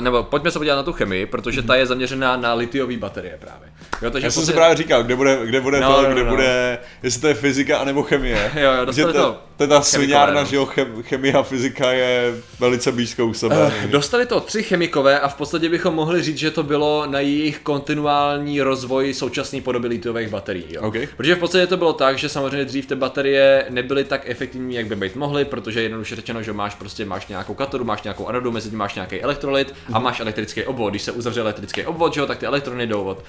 nebo 0.00 0.22
pojďme 0.22 0.50
se 0.50 0.58
podívat 0.58 0.76
na 0.76 0.82
tu 0.82 0.92
chemii, 0.92 1.26
protože 1.26 1.62
ta 1.62 1.76
je 1.76 1.86
zaměřená 1.86 2.36
na 2.36 2.54
litiové 2.54 2.96
baterie 2.96 3.36
právě. 3.40 3.68
Jo, 4.02 4.10
takže 4.10 4.26
Já 4.26 4.30
jsem 4.30 4.44
si 4.46 4.52
právě 4.52 4.76
říkal, 4.76 5.02
kde 5.02 5.16
bude, 5.16 5.38
kde 5.44 5.60
bude 5.60 5.80
No, 5.80 5.94
to, 5.96 6.02
no, 6.02 6.12
kde 6.12 6.24
no. 6.24 6.30
bude, 6.30 6.78
jestli 7.02 7.20
to 7.20 7.28
je 7.28 7.34
fyzika 7.34 7.78
anebo 7.78 8.02
chemie. 8.02 8.50
Jo, 8.60 8.72
jo, 8.72 8.80
Že 8.80 8.86
dostali 8.86 9.12
to, 9.12 9.18
to 9.18 9.40
to 9.56 9.64
je 9.64 9.68
ta 9.68 9.82
svinárna, 9.82 10.40
no. 10.40 10.46
že 10.46 10.56
jo, 10.56 10.66
chem, 10.66 11.02
chemie 11.02 11.32
a 11.34 11.42
fyzika 11.42 11.92
je 11.92 12.34
velice 12.60 12.92
blízko 12.92 13.26
u 13.26 13.34
sebe. 13.34 13.72
Eh, 13.84 13.88
Dostali 13.88 14.26
to 14.26 14.40
tři 14.40 14.62
chemikové 14.62 15.20
a 15.20 15.28
v 15.28 15.34
podstatě 15.34 15.68
bychom 15.68 15.94
mohli 15.94 16.22
říct, 16.22 16.38
že 16.38 16.50
to 16.50 16.62
bylo 16.62 17.06
na 17.06 17.20
jejich 17.20 17.58
kontinuální 17.58 18.60
rozvoj 18.60 19.14
současné 19.14 19.60
podoby 19.60 19.88
litiových 19.88 20.28
baterií. 20.28 20.64
Jo? 20.70 20.82
OK. 20.82 20.94
Protože 21.16 21.34
v 21.34 21.38
podstatě 21.38 21.66
to 21.66 21.76
bylo 21.76 21.92
tak, 21.92 22.18
že 22.18 22.28
samozřejmě 22.28 22.64
dřív 22.64 22.86
ty 22.86 22.94
baterie 22.94 23.66
nebyly 23.70 24.04
tak 24.04 24.22
efektivní, 24.30 24.74
jak 24.74 24.86
by 24.86 24.96
být 24.96 25.16
mohly, 25.16 25.44
protože 25.44 25.82
jednoduše 25.82 26.16
řečeno, 26.16 26.42
že 26.42 26.52
máš 26.52 26.74
prostě 26.74 27.04
máš 27.04 27.26
nějakou 27.26 27.54
katodu, 27.54 27.84
máš 27.84 28.02
nějakou 28.02 28.26
anodu, 28.26 28.52
mezi 28.52 28.70
tím 28.70 28.78
máš 28.78 28.94
nějaký 28.94 29.22
elektrolyt 29.22 29.67
a 29.92 29.98
máš 29.98 30.20
elektrický 30.20 30.64
obvod. 30.64 30.90
Když 30.90 31.02
se 31.02 31.12
uzavře 31.12 31.40
elektrický 31.40 31.84
obvod, 31.84 32.14
že 32.14 32.20
jo, 32.20 32.26
tak 32.26 32.38
ty 32.38 32.46
elektrony 32.46 32.86
jdou 32.86 33.02
od 33.02 33.24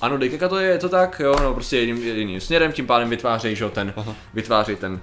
anody 0.00 0.30
ke 0.30 0.38
katodě, 0.38 0.64
je 0.64 0.78
to 0.78 0.88
tak, 0.88 1.20
jo, 1.24 1.36
no 1.42 1.54
prostě 1.54 1.78
jedním, 1.78 2.02
jedním 2.02 2.40
směrem, 2.40 2.72
tím 2.72 2.86
pádem 2.86 3.10
vytvářejí, 3.10 3.56
že 3.56 3.64
jo, 3.64 3.70
ten, 3.70 3.94
vytváří 4.34 4.76
ten, 4.76 5.00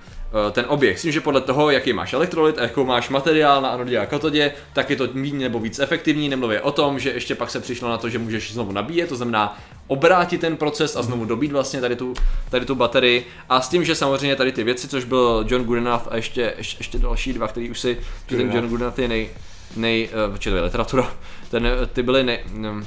eh, 0.47 0.51
ten 0.51 0.65
oběh. 0.67 0.99
S 0.99 1.01
tím, 1.01 1.11
že 1.11 1.21
podle 1.21 1.41
toho, 1.41 1.69
jaký 1.69 1.93
máš 1.93 2.13
elektrolyt 2.13 2.59
a 2.59 2.61
jakou 2.61 2.85
máš 2.85 3.09
materiál 3.09 3.61
na 3.61 3.69
anodě 3.69 3.99
a 3.99 4.05
katodě, 4.05 4.53
tak 4.73 4.89
je 4.89 4.95
to 4.95 5.07
méně 5.13 5.39
nebo 5.39 5.59
víc 5.59 5.79
efektivní. 5.79 6.29
Nemluvě 6.29 6.61
o 6.61 6.71
tom, 6.71 6.99
že 6.99 7.11
ještě 7.11 7.35
pak 7.35 7.49
se 7.49 7.59
přišlo 7.59 7.89
na 7.89 7.97
to, 7.97 8.09
že 8.09 8.19
můžeš 8.19 8.53
znovu 8.53 8.71
nabíjet, 8.71 9.09
to 9.09 9.15
znamená 9.15 9.57
obrátit 9.87 10.41
ten 10.41 10.57
proces 10.57 10.95
a 10.95 11.01
znovu 11.01 11.25
dobít 11.25 11.51
vlastně 11.51 11.81
tady 11.81 11.95
tu, 11.95 12.13
tady 12.49 12.65
tu 12.65 12.75
baterii. 12.75 13.27
A 13.49 13.61
s 13.61 13.69
tím, 13.69 13.83
že 13.83 13.95
samozřejmě 13.95 14.35
tady 14.35 14.51
ty 14.51 14.63
věci, 14.63 14.87
což 14.87 15.05
byl 15.05 15.45
John 15.47 15.63
Goodenough 15.63 16.07
a 16.09 16.15
ještě, 16.15 16.53
ještě, 16.57 16.79
ještě 16.79 16.97
další 16.97 17.33
dva, 17.33 17.47
který 17.47 17.69
už 17.69 17.79
si, 17.79 17.97
že 18.27 18.37
ten. 18.37 18.51
John 18.51 18.69
Goodenough 18.69 18.97
je 18.97 19.07
nej, 19.07 19.29
nej, 19.75 20.09
uh, 20.29 20.37
to 20.37 20.49
je 20.49 20.61
literatura, 20.61 21.11
ten, 21.49 21.65
eh, 21.65 21.85
ty 21.85 22.03
byly 22.03 22.23
nej, 22.23 22.43
um, 22.53 22.85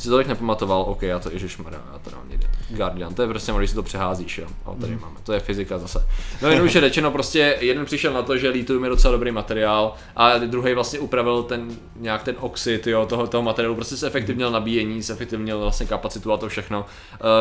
si 0.00 0.08
tolik 0.08 0.26
nepamatoval, 0.26 0.82
ok, 0.82 1.02
já 1.02 1.18
to 1.18 1.30
ježišmarja, 1.30 1.80
já 1.92 1.98
to 1.98 2.10
dám 2.10 2.28
někde. 2.28 2.46
Guardian, 2.70 3.14
to 3.14 3.22
je 3.22 3.28
prostě, 3.28 3.52
když 3.58 3.70
si 3.70 3.76
to 3.76 3.82
přeházíš, 3.82 4.38
jo. 4.38 4.46
A 4.66 4.74
tady 4.80 4.96
máme, 4.96 5.16
to 5.22 5.32
je 5.32 5.40
fyzika 5.40 5.78
zase. 5.78 6.06
No 6.42 6.48
jednoduše 6.48 6.80
řečeno, 6.86 7.10
prostě 7.10 7.56
jeden 7.60 7.84
přišel 7.84 8.12
na 8.12 8.22
to, 8.22 8.36
že 8.36 8.48
litium 8.48 8.84
je 8.84 8.90
docela 8.90 9.12
dobrý 9.12 9.30
materiál 9.30 9.94
a 10.16 10.38
druhý 10.38 10.74
vlastně 10.74 10.98
upravil 10.98 11.42
ten 11.42 11.68
nějak 11.96 12.22
ten 12.22 12.36
oxid, 12.40 12.86
jo, 12.86 13.06
toho, 13.06 13.26
toho 13.26 13.42
materiálu, 13.42 13.74
prostě 13.74 13.96
se 13.96 14.06
efektivnil 14.06 14.50
nabíjení, 14.50 15.02
se 15.02 15.12
efektivnil 15.12 15.60
vlastně 15.60 15.86
kapacitu 15.86 16.32
a 16.32 16.36
to 16.36 16.48
všechno. 16.48 16.80
Uh, 16.80 16.86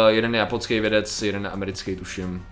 jeden 0.07 0.33
je 0.33 0.39
japonský 0.39 0.79
vědec, 0.79 1.21
jeden 1.21 1.43
je 1.43 1.49
americký, 1.49 1.95
tuším 1.95 2.45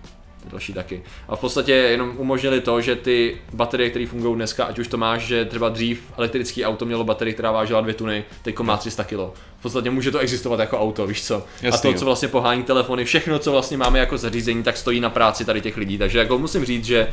další 0.50 0.72
taky. 0.72 1.02
A 1.28 1.36
v 1.36 1.40
podstatě 1.40 1.72
jenom 1.72 2.12
umožnili 2.16 2.60
to, 2.60 2.80
že 2.80 2.96
ty 2.96 3.36
baterie, 3.52 3.90
které 3.90 4.06
fungují 4.06 4.34
dneska, 4.34 4.64
ať 4.64 4.78
už 4.78 4.88
to 4.88 4.96
máš, 4.96 5.22
že 5.22 5.44
třeba 5.44 5.68
dřív 5.68 6.02
elektrický 6.16 6.64
auto 6.64 6.84
mělo 6.84 7.04
baterii, 7.04 7.34
která 7.34 7.52
vážila 7.52 7.80
2 7.80 7.92
tuny, 7.92 8.24
teď 8.42 8.58
má 8.58 8.76
300 8.76 9.04
kg. 9.04 9.18
V 9.58 9.62
podstatě 9.62 9.90
může 9.90 10.10
to 10.10 10.18
existovat 10.18 10.60
jako 10.60 10.80
auto, 10.80 11.06
víš 11.06 11.24
co? 11.24 11.44
Jasný, 11.62 11.90
a 11.90 11.92
to, 11.92 11.98
co 11.98 12.04
vlastně 12.04 12.28
pohání 12.28 12.62
telefony, 12.62 13.04
všechno, 13.04 13.38
co 13.38 13.52
vlastně 13.52 13.76
máme 13.76 13.98
jako 13.98 14.18
zařízení, 14.18 14.62
tak 14.62 14.76
stojí 14.76 15.00
na 15.00 15.10
práci 15.10 15.44
tady 15.44 15.60
těch 15.60 15.76
lidí. 15.76 15.98
Takže 15.98 16.18
jako 16.18 16.38
musím 16.38 16.64
říct, 16.64 16.84
že 16.84 17.08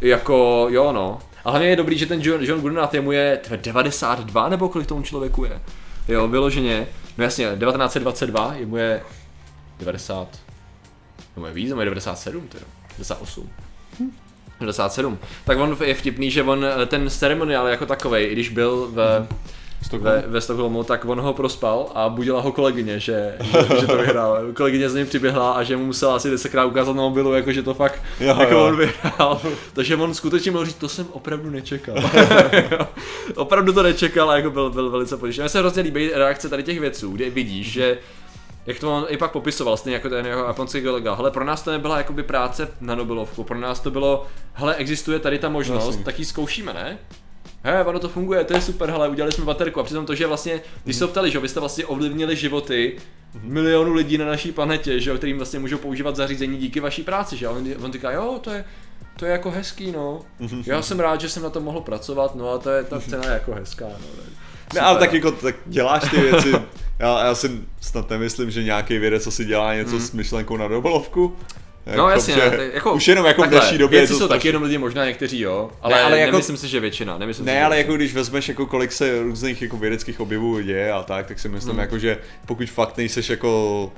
jako 0.00 0.66
jo 0.70 0.92
no. 0.92 1.18
A 1.44 1.50
hlavně 1.50 1.68
je 1.68 1.76
dobrý, 1.76 1.98
že 1.98 2.06
ten 2.06 2.20
John, 2.22 2.44
John 2.44 2.60
Goodenough 2.60 2.94
je 2.94 3.00
mu 3.00 3.12
je 3.12 3.40
tve, 3.42 3.56
92 3.56 4.48
nebo 4.48 4.68
kolik 4.68 4.86
tomu 4.86 5.02
člověku 5.02 5.44
je. 5.44 5.60
Jo, 6.08 6.28
vyloženě. 6.28 6.86
No 7.18 7.24
jasně, 7.24 7.44
1922 7.44 8.54
je 8.58 8.66
mu 8.66 8.76
je 8.76 9.02
90. 9.78 10.28
No 11.38 11.46
je 11.46 11.52
víc, 11.52 11.68
je 11.68 11.84
97, 11.84 12.48
to 12.48 12.58
98. 12.98 13.50
97. 14.60 15.18
Tak 15.44 15.58
on 15.58 15.76
je 15.84 15.94
vtipný, 15.94 16.30
že 16.30 16.42
on 16.42 16.64
eh, 16.64 16.86
ten 16.86 17.10
ceremoniál 17.10 17.66
jako 17.66 17.86
takovej, 17.86 18.28
i 18.30 18.32
když 18.32 18.48
byl 18.48 18.88
ve, 18.92 19.26
ve, 19.98 20.24
ve 20.26 20.40
Stockholmu, 20.40 20.84
tak 20.84 21.04
on 21.04 21.20
ho 21.20 21.34
prospal 21.34 21.92
a 21.94 22.08
budila 22.08 22.40
ho 22.40 22.52
kolegyně, 22.52 23.00
že, 23.00 23.36
že, 23.40 23.80
že 23.80 23.86
to 23.86 23.96
vyhrál. 23.96 24.38
Kolegyně 24.54 24.90
z 24.90 24.94
něj 24.94 25.04
přiběhla 25.04 25.52
a 25.52 25.62
že 25.62 25.76
mu 25.76 25.84
musela 25.86 26.16
asi 26.16 26.30
desetkrát 26.30 26.66
ukázat 26.66 26.96
na 26.96 27.02
mobilu, 27.02 27.34
jako 27.34 27.52
že 27.52 27.62
to 27.62 27.74
fakt 27.74 28.02
Jo, 28.20 28.36
jako 28.40 28.54
jo. 28.54 28.64
on 28.64 28.76
vyhrál. 28.76 29.40
Takže 29.72 29.96
on 29.96 30.14
skutečně 30.14 30.50
mohl 30.50 30.64
říct, 30.64 30.74
to 30.74 30.88
jsem 30.88 31.06
opravdu 31.12 31.50
nečekal. 31.50 31.94
opravdu 33.36 33.72
to 33.72 33.82
nečekal 33.82 34.30
a 34.30 34.36
jako 34.36 34.50
byl, 34.50 34.70
byl 34.70 34.90
velice 34.90 35.16
potěšený. 35.16 35.42
Mně 35.42 35.48
se 35.48 35.58
hrozně 35.58 35.82
líbí 35.82 36.10
reakce 36.14 36.48
tady 36.48 36.62
těch 36.62 36.80
věců, 36.80 37.10
kde 37.12 37.30
vidíš, 37.30 37.72
že 37.72 37.98
jak 38.68 38.80
to 38.80 38.96
on 38.96 39.06
i 39.08 39.16
pak 39.16 39.32
popisoval, 39.32 39.76
stejně 39.76 39.94
jako 39.94 40.08
ten 40.08 40.26
jeho 40.26 40.44
japonský 40.44 40.82
kolega. 40.82 41.14
Hele, 41.14 41.30
pro 41.30 41.44
nás 41.44 41.62
to 41.62 41.70
nebyla 41.70 41.98
jakoby 41.98 42.22
práce 42.22 42.68
na 42.80 42.94
Nobelovku, 42.94 43.44
pro 43.44 43.58
nás 43.58 43.80
to 43.80 43.90
bylo, 43.90 44.26
hele, 44.52 44.74
existuje 44.74 45.18
tady 45.18 45.38
ta 45.38 45.48
možnost, 45.48 46.00
tak 46.04 46.18
ji 46.18 46.24
zkoušíme, 46.24 46.72
ne? 46.72 46.98
He, 47.64 47.84
ono 47.84 47.98
to 47.98 48.08
funguje, 48.08 48.44
to 48.44 48.54
je 48.54 48.60
super, 48.60 48.90
hele, 48.90 49.08
udělali 49.08 49.32
jsme 49.32 49.44
baterku 49.44 49.80
a 49.80 49.82
přitom 49.82 50.06
to, 50.06 50.14
že 50.14 50.26
vlastně, 50.26 50.60
když 50.84 50.96
se 50.96 51.04
ho 51.04 51.08
ptali, 51.08 51.30
že 51.30 51.38
vy 51.38 51.48
jste 51.48 51.60
vlastně 51.60 51.86
ovlivnili 51.86 52.36
životy 52.36 52.96
milionů 53.42 53.92
lidí 53.92 54.18
na 54.18 54.26
naší 54.26 54.52
planetě, 54.52 55.00
že 55.00 55.10
jo, 55.10 55.16
kterým 55.16 55.36
vlastně 55.36 55.58
můžou 55.58 55.78
používat 55.78 56.16
zařízení 56.16 56.58
díky 56.58 56.80
vaší 56.80 57.02
práci, 57.02 57.36
že 57.36 57.44
jo, 57.44 57.52
on, 57.52 57.68
on 57.84 57.92
říká, 57.92 58.10
jo, 58.10 58.38
to 58.40 58.50
je, 58.50 58.64
to 59.16 59.26
je 59.26 59.32
jako 59.32 59.50
hezký, 59.50 59.92
no. 59.92 60.20
Já 60.66 60.82
jsem 60.82 61.00
rád, 61.00 61.20
že 61.20 61.28
jsem 61.28 61.42
na 61.42 61.50
tom 61.50 61.64
mohl 61.64 61.80
pracovat, 61.80 62.34
no 62.34 62.50
a 62.50 62.58
to 62.58 62.70
je, 62.70 62.84
ta 62.84 63.00
cena 63.00 63.24
je 63.24 63.32
jako 63.32 63.52
hezká, 63.52 63.84
no. 63.84 64.22
Ne, 64.74 64.80
ale 64.80 64.98
tak 64.98 65.12
jako 65.12 65.32
tak 65.32 65.54
děláš 65.66 66.10
ty 66.10 66.20
věci, 66.20 66.52
Já, 66.98 67.24
já 67.26 67.34
si 67.34 67.50
snad 67.80 68.10
nemyslím, 68.10 68.50
že 68.50 68.62
nějaký 68.64 68.98
vědec 68.98 69.26
asi 69.26 69.44
dělá 69.44 69.74
něco 69.74 69.94
mm. 69.94 70.00
s 70.00 70.12
myšlenkou 70.12 70.56
na 70.56 70.68
dobolovku. 70.68 71.36
No 71.96 72.08
jasně, 72.08 72.34
že 72.34 72.40
ne, 72.40 72.50
to 72.50 72.62
je 72.62 72.70
jako, 72.74 72.92
už 72.94 73.08
jenom 73.08 73.26
jako 73.26 73.42
v 73.42 73.44
takhle, 73.44 73.60
dnešní 73.60 73.78
době 73.78 73.96
je 73.96 74.00
věci 74.00 74.12
to 74.12 74.18
jsou 74.18 74.24
strašný. 74.24 74.38
taky 74.40 74.48
jenom 74.48 74.62
lidi, 74.62 74.78
možná 74.78 75.04
někteří 75.04 75.40
jo, 75.40 75.70
ale, 75.82 75.94
Ne, 75.94 76.02
ale 76.02 76.18
jako- 76.18 76.32
nemyslím 76.32 76.56
si, 76.56 76.68
že 76.68 76.80
většina. 76.80 77.18
Nemyslím 77.18 77.44
si, 77.44 77.46
Ne, 77.46 77.58
že 77.58 77.62
ale 77.64 77.78
jako 77.78 77.96
když 77.96 78.14
vezmeš 78.14 78.48
jako 78.48 78.66
kolik 78.66 78.92
se 78.92 79.22
různých 79.22 79.62
jako 79.62 79.76
vědeckých 79.76 80.20
objevů 80.20 80.60
děje 80.60 80.92
a 80.92 81.02
tak, 81.02 81.26
tak 81.26 81.38
si 81.38 81.48
myslím 81.48 81.70
Hmm. 81.70 81.80
jako, 81.80 81.98
že 81.98 82.18
pokud 82.46 82.70
fakt 82.70 82.96
nejseš 82.96 83.28
jako 83.30 83.92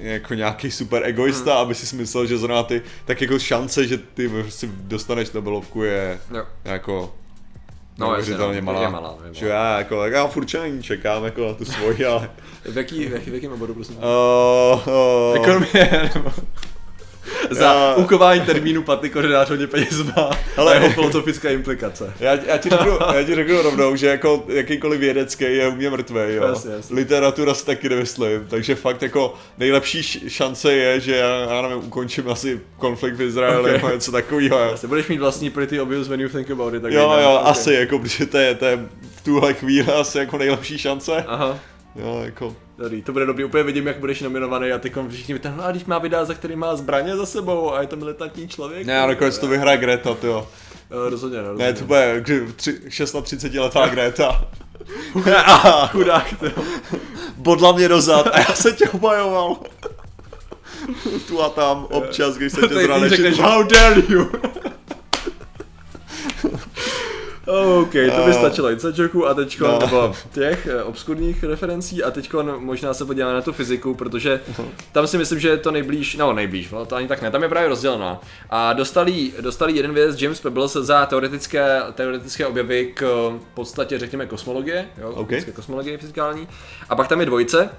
jako 0.00 0.34
nějaký 0.34 0.70
super 0.70 1.02
egoista, 1.04 1.52
Hmm. 1.52 1.62
aby 1.62 1.74
si 1.74 1.96
myslel, 1.96 2.26
že 2.26 2.38
zrovna 2.38 2.62
ty, 2.62 2.82
tak 3.04 3.20
jako 3.20 3.38
šance, 3.38 3.86
že 3.86 3.98
ty 3.98 4.30
si 4.48 4.70
dostaneš 4.74 5.32
Nobelovku 5.32 5.82
je 5.82 6.18
Jo. 6.34 6.44
jako 6.64 7.14
No, 7.98 8.06
jasně, 8.14 8.30
neuvěřitelně 8.30 8.60
no, 8.60 8.64
malá. 8.64 8.82
je 8.82 8.88
malá, 8.88 9.10
je 9.10 9.22
malá. 9.22 9.32
Že 9.32 9.48
já 9.48 9.78
jako, 9.78 10.04
já 10.04 10.26
furt 10.26 10.46
čekám 10.80 11.24
jako 11.24 11.46
na 11.48 11.54
tu 11.54 11.64
svoji, 11.64 12.04
ale... 12.04 12.30
V, 12.64 12.76
jaký, 12.76 13.06
v, 13.06 13.12
jaký, 13.12 13.30
v 13.30 13.34
jakém 13.34 13.52
oboru, 13.52 13.74
prosím? 13.74 13.96
Uh, 13.96 14.88
uh, 14.88 15.36
Ekonomie, 15.36 16.10
nebo... 16.14 16.32
Za 17.50 17.94
ukování 17.96 18.40
termínu 18.40 18.82
paty 18.82 19.10
koordinář 19.10 19.48
hodně 19.50 19.66
peněz 19.66 20.02
má, 20.16 20.30
Ale- 20.56 20.74
jeho 20.74 20.90
filozofická 20.90 21.50
implikace. 21.50 22.12
Já, 22.20 22.38
já, 22.46 22.58
ti 22.58 22.70
řeknu, 22.70 22.98
já 23.14 23.22
ti 23.24 23.34
řeknu 23.34 23.62
rovnou, 23.62 23.96
že 23.96 24.06
jako 24.06 24.44
jakýkoliv 24.48 25.00
vědecký 25.00 25.44
je 25.44 25.68
u 25.68 25.74
mě 25.74 25.90
mrtvej, 25.90 26.34
jo. 26.34 26.44
Jasně, 26.46 26.72
jasně. 26.72 26.96
Literatura 26.96 27.54
si 27.54 27.66
taky 27.66 27.88
nemyslím, 27.88 28.46
takže 28.48 28.74
fakt 28.74 29.02
jako 29.02 29.34
nejlepší 29.58 30.02
šance 30.28 30.72
je, 30.72 31.00
že 31.00 31.16
já, 31.16 31.38
já 31.54 31.62
nevím, 31.62 31.78
ukončím 31.78 32.30
asi 32.30 32.60
konflikt 32.78 33.14
v 33.14 33.22
Izraeli 33.22 33.70
Ok. 33.70 33.72
nebo 33.72 33.88
něco 33.90 34.12
takového. 34.12 34.58
Asi 34.74 34.86
budeš 34.86 35.06
mít 35.08 35.18
vlastní 35.18 35.50
pretty 35.50 35.80
obvious 35.80 36.08
when 36.08 36.20
you 36.20 36.28
think 36.28 36.50
about 36.50 36.74
it. 36.74 36.82
Tak 36.82 36.92
Jo, 36.92 37.16
jo, 37.22 37.38
Ok. 37.40 37.48
asi, 37.48 37.72
jako, 37.74 37.98
protože 37.98 38.26
to 38.26 38.38
je, 38.38 38.54
to 38.54 38.64
je 38.64 38.76
v 39.16 39.24
tuhle 39.24 39.54
chvíli 39.54 39.92
asi 39.92 40.18
jako 40.18 40.38
nejlepší 40.38 40.78
šance. 40.78 41.24
Aha. 41.26 41.58
Jo, 41.96 42.20
jako, 42.24 42.56
Dobrý, 42.78 43.02
to 43.02 43.12
bude 43.12 43.26
dobrý, 43.26 43.44
úplně 43.44 43.62
vidím, 43.62 43.86
jak 43.86 43.98
budeš 43.98 44.20
nominovaný 44.22 44.72
a 44.72 44.78
ty 44.78 44.92
všichni 45.08 45.34
vytáhnou, 45.34 45.62
a 45.62 45.70
když 45.70 45.84
má 45.84 45.98
videa, 45.98 46.24
za 46.24 46.34
který 46.34 46.56
má 46.56 46.76
zbraně 46.76 47.16
za 47.16 47.26
sebou 47.26 47.74
a 47.74 47.80
je 47.80 47.86
to 47.86 47.96
militantní 47.96 48.48
člověk. 48.48 48.86
ne, 48.86 49.00
a 49.00 49.06
nakonec 49.06 49.38
to 49.38 49.46
vyhraje 49.46 49.78
Greta, 49.78 50.16
jo. 50.22 50.48
Jo, 50.90 51.08
rozhodně, 51.10 51.38
no, 51.38 51.44
rozhodně. 51.48 51.64
Ne, 51.66 51.72
to 51.72 51.84
bude 51.84 52.20
kdy- 52.20 52.46
tři- 52.56 52.88
36 52.90 53.58
letá 53.58 53.86
Greta. 53.90 54.44
Chudák, 55.92 56.34
to 56.40 56.46
jo. 56.46 56.52
Bodla 57.36 57.72
mě 57.72 57.88
dozad 57.88 58.26
a 58.32 58.38
já 58.38 58.54
se 58.54 58.72
tě 58.72 58.88
obajoval. 58.88 59.56
tu 61.28 61.42
a 61.42 61.48
tam, 61.48 61.86
občas, 61.90 62.36
když 62.36 62.52
se 62.52 62.60
tě 62.60 62.68
ty 62.68 62.74
nešetřil. 63.00 63.44
how 63.46 63.62
dare 63.62 64.02
you! 64.08 64.30
OK, 67.54 67.92
to 67.92 68.22
by 68.24 68.30
Eh, 68.30 68.34
stačilo 68.34 68.68
Inside 68.70 69.08
a 69.28 69.34
teďko, 69.34 69.66
no. 69.66 69.72
no. 69.72 69.78
nebo 69.86 70.14
těch 70.32 70.66
eh, 70.66 70.82
obskurních 70.82 71.44
referencí 71.44 72.02
a 72.02 72.10
teďko 72.10 72.44
možná 72.58 72.94
se 72.94 73.04
podíváme 73.04 73.34
na 73.34 73.40
tu 73.40 73.52
fyziku, 73.52 73.94
protože 73.94 74.40
tam 74.92 75.06
si 75.06 75.18
myslím, 75.18 75.40
že 75.40 75.48
je 75.48 75.56
to 75.56 75.70
nejblíž, 75.70 76.16
no 76.16 76.32
nejblíž, 76.32 76.70
no 76.70 76.86
to 76.86 76.96
ani 76.96 77.08
tak 77.08 77.22
ne, 77.22 77.30
tam 77.30 77.42
je 77.42 77.48
právě 77.48 77.68
rozdělená. 77.68 78.20
A 78.50 78.72
dostali, 78.72 79.32
dostali 79.40 79.72
jeden 79.76 79.94
věc 79.94 80.22
James 80.22 80.40
Pebbles 80.40 80.72
za 80.72 81.06
teoretické, 81.06 81.82
teoretické 81.94 82.46
objevy 82.46 82.90
k 82.94 83.02
eh, 83.02 83.38
podstatě, 83.54 83.98
řekněme, 83.98 84.26
kosmologie, 84.26 84.86
jo, 85.00 85.10
OK. 85.10 85.28
fyzické 85.28 85.52
kosmologie 85.52 85.98
fyzikální. 85.98 86.48
A 86.88 86.96
pak 86.96 87.08
tam 87.08 87.20
je 87.20 87.26
dvojice, 87.26 87.70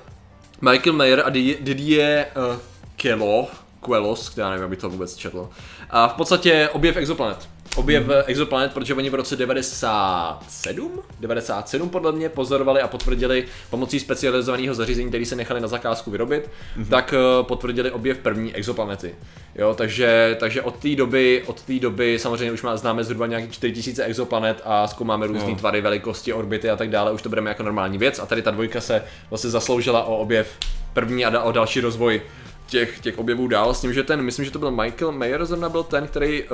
Michael 0.62 0.96
Mayer 0.96 1.22
a 1.26 1.30
Di- 1.30 1.58
Didier 1.62 2.26
uh, 2.52 2.56
Kelo, 2.96 3.48
Quelos, 3.86 4.38
já 4.38 4.50
nevím, 4.50 4.66
aby 4.66 4.76
to 4.76 4.90
vůbec 4.90 5.16
četlo. 5.16 5.50
A 5.90 6.08
v 6.08 6.14
podstatě 6.14 6.70
objev 6.74 6.98
exoplanet. 6.98 7.50
Objev 7.76 8.04
Mhm. 8.04 8.16
mm. 8.16 8.24
exoplanet, 8.28 8.74
protože 8.74 8.94
oni 8.94 9.10
v 9.10 9.16
roce 9.16 9.36
97, 9.36 10.92
97 11.20 11.90
podle 11.90 12.12
mě 12.12 12.30
pozorovali 12.30 12.82
a 12.82 12.88
potvrdili 12.88 13.46
pomocí 13.70 14.00
specializovaného 14.00 14.76
zařízení, 14.76 15.10
který 15.10 15.26
se 15.26 15.36
nechali 15.36 15.62
na 15.62 15.68
zakázku 15.68 16.12
vyrobit, 16.12 16.50
Mhm. 16.76 16.84
mm. 16.86 16.90
tak 16.90 17.14
uh, 17.40 17.46
potvrdili 17.48 17.92
objev 17.92 18.18
první 18.18 18.54
exoplanety. 18.56 19.16
Jo, 19.56 19.74
takže, 19.78 20.38
takže 20.40 20.62
od 20.62 20.76
té 20.76 20.96
doby, 20.96 21.44
od 21.46 21.62
té 21.62 21.80
doby 21.80 22.20
samozřejmě 22.20 22.52
už 22.52 22.62
má, 22.62 22.78
známe 22.78 23.04
zhruba 23.04 23.28
nějakých 23.28 23.52
4000 23.52 24.04
exoplanet 24.04 24.62
a 24.66 24.88
zkoumáme 24.88 25.28
různé 25.28 25.50
Jo. 25.50 25.56
tvary, 25.56 25.82
velikosti, 25.82 26.34
orbity 26.34 26.70
a 26.70 26.76
tak 26.76 26.90
dále, 26.90 27.12
už 27.12 27.22
to 27.22 27.30
bereme 27.30 27.50
jako 27.50 27.64
normální 27.64 27.98
věc 27.98 28.20
a 28.20 28.26
tady 28.26 28.42
ta 28.42 28.52
dvojka 28.52 28.82
se 28.82 29.04
vlastně 29.30 29.50
zasloužila 29.50 30.04
o 30.04 30.18
objev 30.18 30.48
první 30.94 31.26
a 31.26 31.44
o 31.44 31.52
další 31.52 31.82
rozvoj 31.82 32.22
těch, 32.68 33.00
těch 33.00 33.18
objevů 33.18 33.48
dál, 33.48 33.74
s 33.74 33.82
tím, 33.82 33.94
že 33.94 34.04
ten, 34.04 34.22
myslím, 34.22 34.46
že 34.46 34.52
to 34.52 34.60
byl 34.60 34.72
Michael 34.72 35.12
Mayer 35.12 35.46
zrovna 35.46 35.70
byl 35.70 35.84
ten, 35.84 36.08
který 36.08 36.44
uh, 36.44 36.50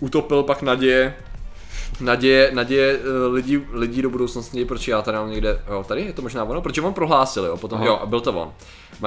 utopil 0.00 0.42
pak 0.42 0.62
naděje 0.62 1.14
naděje, 2.00 2.50
naděje 2.54 2.98
uh, 2.98 3.34
lidí, 3.34 3.62
lidí 3.72 4.02
do 4.02 4.10
budoucnosti, 4.10 4.64
proč 4.64 4.88
já 4.88 5.02
tady 5.02 5.16
mám 5.16 5.30
někde, 5.30 5.60
jo, 5.70 5.84
tady 5.88 6.02
je 6.02 6.12
to 6.12 6.22
možná 6.22 6.44
ono, 6.44 6.60
protože 6.60 6.80
on 6.80 6.94
prohlásil, 6.94 7.44
jo, 7.44 7.56
potom, 7.56 7.78
Aha. 7.78 7.86
jo, 7.86 7.98
a 8.02 8.06
byl 8.06 8.20
to 8.20 8.32
on, 8.32 8.52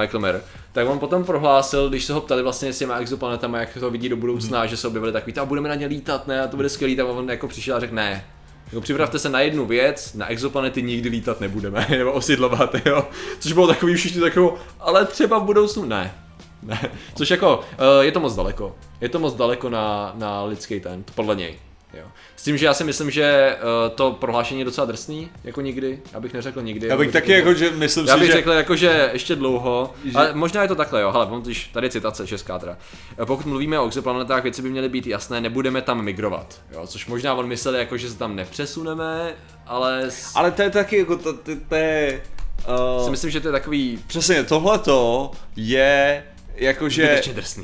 Michael 0.00 0.20
Mayer, 0.20 0.42
tak 0.72 0.88
on 0.88 0.98
potom 0.98 1.24
prohlásil, 1.24 1.88
když 1.88 2.04
se 2.04 2.12
ho 2.12 2.20
ptali 2.20 2.42
vlastně 2.42 2.72
s 2.72 2.78
těma 2.78 2.96
exoplanetama, 2.96 3.58
jak 3.58 3.78
to 3.80 3.90
vidí 3.90 4.08
do 4.08 4.16
budoucna, 4.16 4.66
že 4.66 4.76
se 4.76 4.88
objevili 4.88 5.12
takový, 5.12 5.36
a 5.36 5.44
budeme 5.44 5.68
na 5.68 5.74
ně 5.74 5.86
lítat, 5.86 6.26
ne, 6.26 6.42
a 6.42 6.48
to 6.48 6.56
bude 6.56 6.68
skvělý, 6.68 6.96
tak 6.96 7.06
on 7.08 7.30
jako 7.30 7.48
přišel 7.48 7.76
a 7.76 7.80
řekl, 7.80 7.94
ne, 7.94 8.24
jako 8.68 8.80
připravte 8.80 9.18
se 9.18 9.28
na 9.28 9.40
jednu 9.40 9.66
věc, 9.66 10.14
na 10.14 10.26
exoplanety 10.26 10.82
nikdy 10.82 11.08
lítat 11.08 11.40
nebudeme, 11.40 11.86
nebo 11.98 12.12
osidlovat, 12.12 12.74
jo. 12.86 13.08
Což 13.38 13.52
bylo 13.52 13.66
takový 13.66 13.94
všichni 13.94 14.20
takovou, 14.20 14.54
ale 14.80 15.06
třeba 15.06 15.38
v 15.38 15.44
budoucnu 15.44 15.84
ne. 15.84 16.14
Ne. 16.62 16.90
Což 17.14 17.30
jako, 17.30 17.60
eh, 17.72 18.04
je 18.04 18.12
to 18.12 18.20
moc 18.20 18.34
daleko. 18.36 18.76
Je 19.00 19.08
to 19.08 19.18
moc 19.18 19.34
daleko 19.34 19.70
na, 19.70 20.12
na 20.14 20.44
lidský 20.44 20.80
ten, 20.80 21.04
podle 21.14 21.36
něj. 21.36 21.58
Jo. 21.94 22.04
S 22.36 22.42
tím, 22.42 22.56
že 22.56 22.66
já 22.66 22.74
si 22.74 22.84
myslím, 22.84 23.10
že 23.10 23.24
eh, 23.24 23.58
to 23.94 24.12
prohlášení 24.12 24.60
je 24.60 24.64
docela 24.64 24.84
drsný, 24.86 25.30
jako 25.44 25.60
nikdy, 25.60 26.00
já 26.12 26.20
bych 26.20 26.34
neřekl 26.34 26.62
nikdy. 26.62 26.86
Já 26.86 26.96
bych 26.96 27.12
taky 27.12 27.32
jako, 27.32 27.54
že 27.54 27.70
myslím 27.70 28.06
já 28.06 28.14
si, 28.14 28.20
bych 28.20 28.26
že... 28.28 28.32
řekl 28.32 28.50
jako, 28.50 28.76
že 28.76 29.10
ještě 29.12 29.36
dlouho, 29.36 29.94
Že- 30.04 30.18
ale 30.18 30.34
možná 30.34 30.62
je 30.62 30.68
to 30.68 30.74
takhle, 30.74 31.00
jo, 31.00 31.12
hele, 31.12 31.28
když 31.42 31.68
tady 31.68 31.86
je 31.86 31.90
citace 31.90 32.26
česká 32.26 32.58
teda. 32.58 32.78
Eh, 33.22 33.26
Pokud 33.26 33.46
mluvíme 33.46 33.78
o 33.78 33.86
exoplanetách, 33.86 34.42
věci 34.42 34.62
by 34.62 34.70
měly 34.70 34.88
být 34.88 35.06
jasné, 35.06 35.40
nebudeme 35.40 35.82
tam 35.82 36.02
migrovat, 36.02 36.60
jo, 36.72 36.86
což 36.86 37.06
možná 37.06 37.34
on 37.34 37.46
myslel 37.46 37.76
jako, 37.76 37.96
že 37.96 38.10
se 38.10 38.18
tam 38.18 38.36
nepřesuneme, 38.36 39.34
ale, 39.66 40.02
s... 40.10 40.32
Ale 40.36 40.50
to 40.50 40.62
je 40.62 40.70
taky 40.70 40.98
jako, 40.98 41.16
to, 41.16 41.32
to, 41.32 41.50
to 41.68 41.74
je... 41.74 42.22
si 42.64 43.04
Uh, 43.04 43.10
myslím, 43.10 43.30
že 43.30 43.40
to 43.40 43.48
je 43.48 43.52
takový 43.52 43.98
přesně, 44.06 44.44
tohleto 44.44 45.30
je 45.56 46.24
jakože... 46.58 47.22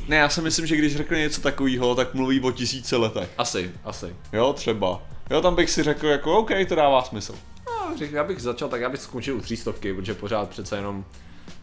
Ne, 0.09 0.17
já 0.17 0.29
si 0.29 0.41
myslím, 0.41 0.67
že 0.67 0.77
když 0.77 0.97
řekne 0.97 1.19
něco 1.19 1.41
takového, 1.41 1.95
tak 1.95 2.15
mluví 2.15 2.41
o 2.41 2.51
tisíce 2.51 2.97
letech. 2.97 3.29
Asi, 3.39 3.71
asi. 3.85 4.17
Jo, 4.33 4.53
třeba. 4.53 5.03
Jo, 5.31 5.41
tam 5.41 5.55
bych 5.55 5.71
si 5.71 5.83
řekl 5.83 6.07
jako, 6.07 6.39
OK, 6.39 6.51
to 6.69 6.75
dává 6.75 7.03
smysl. 7.03 7.35
No, 7.67 7.99
řekl, 7.99 8.15
já 8.15 8.25
bych 8.25 8.41
začal 8.41 8.69
tak, 8.69 8.81
já 8.81 8.89
bych 8.89 9.01
skončil 9.01 9.37
u 9.37 9.41
třístovky, 9.41 9.95
protože 9.95 10.15
pořád 10.15 10.49
přece 10.49 10.77
jenom, 10.77 11.05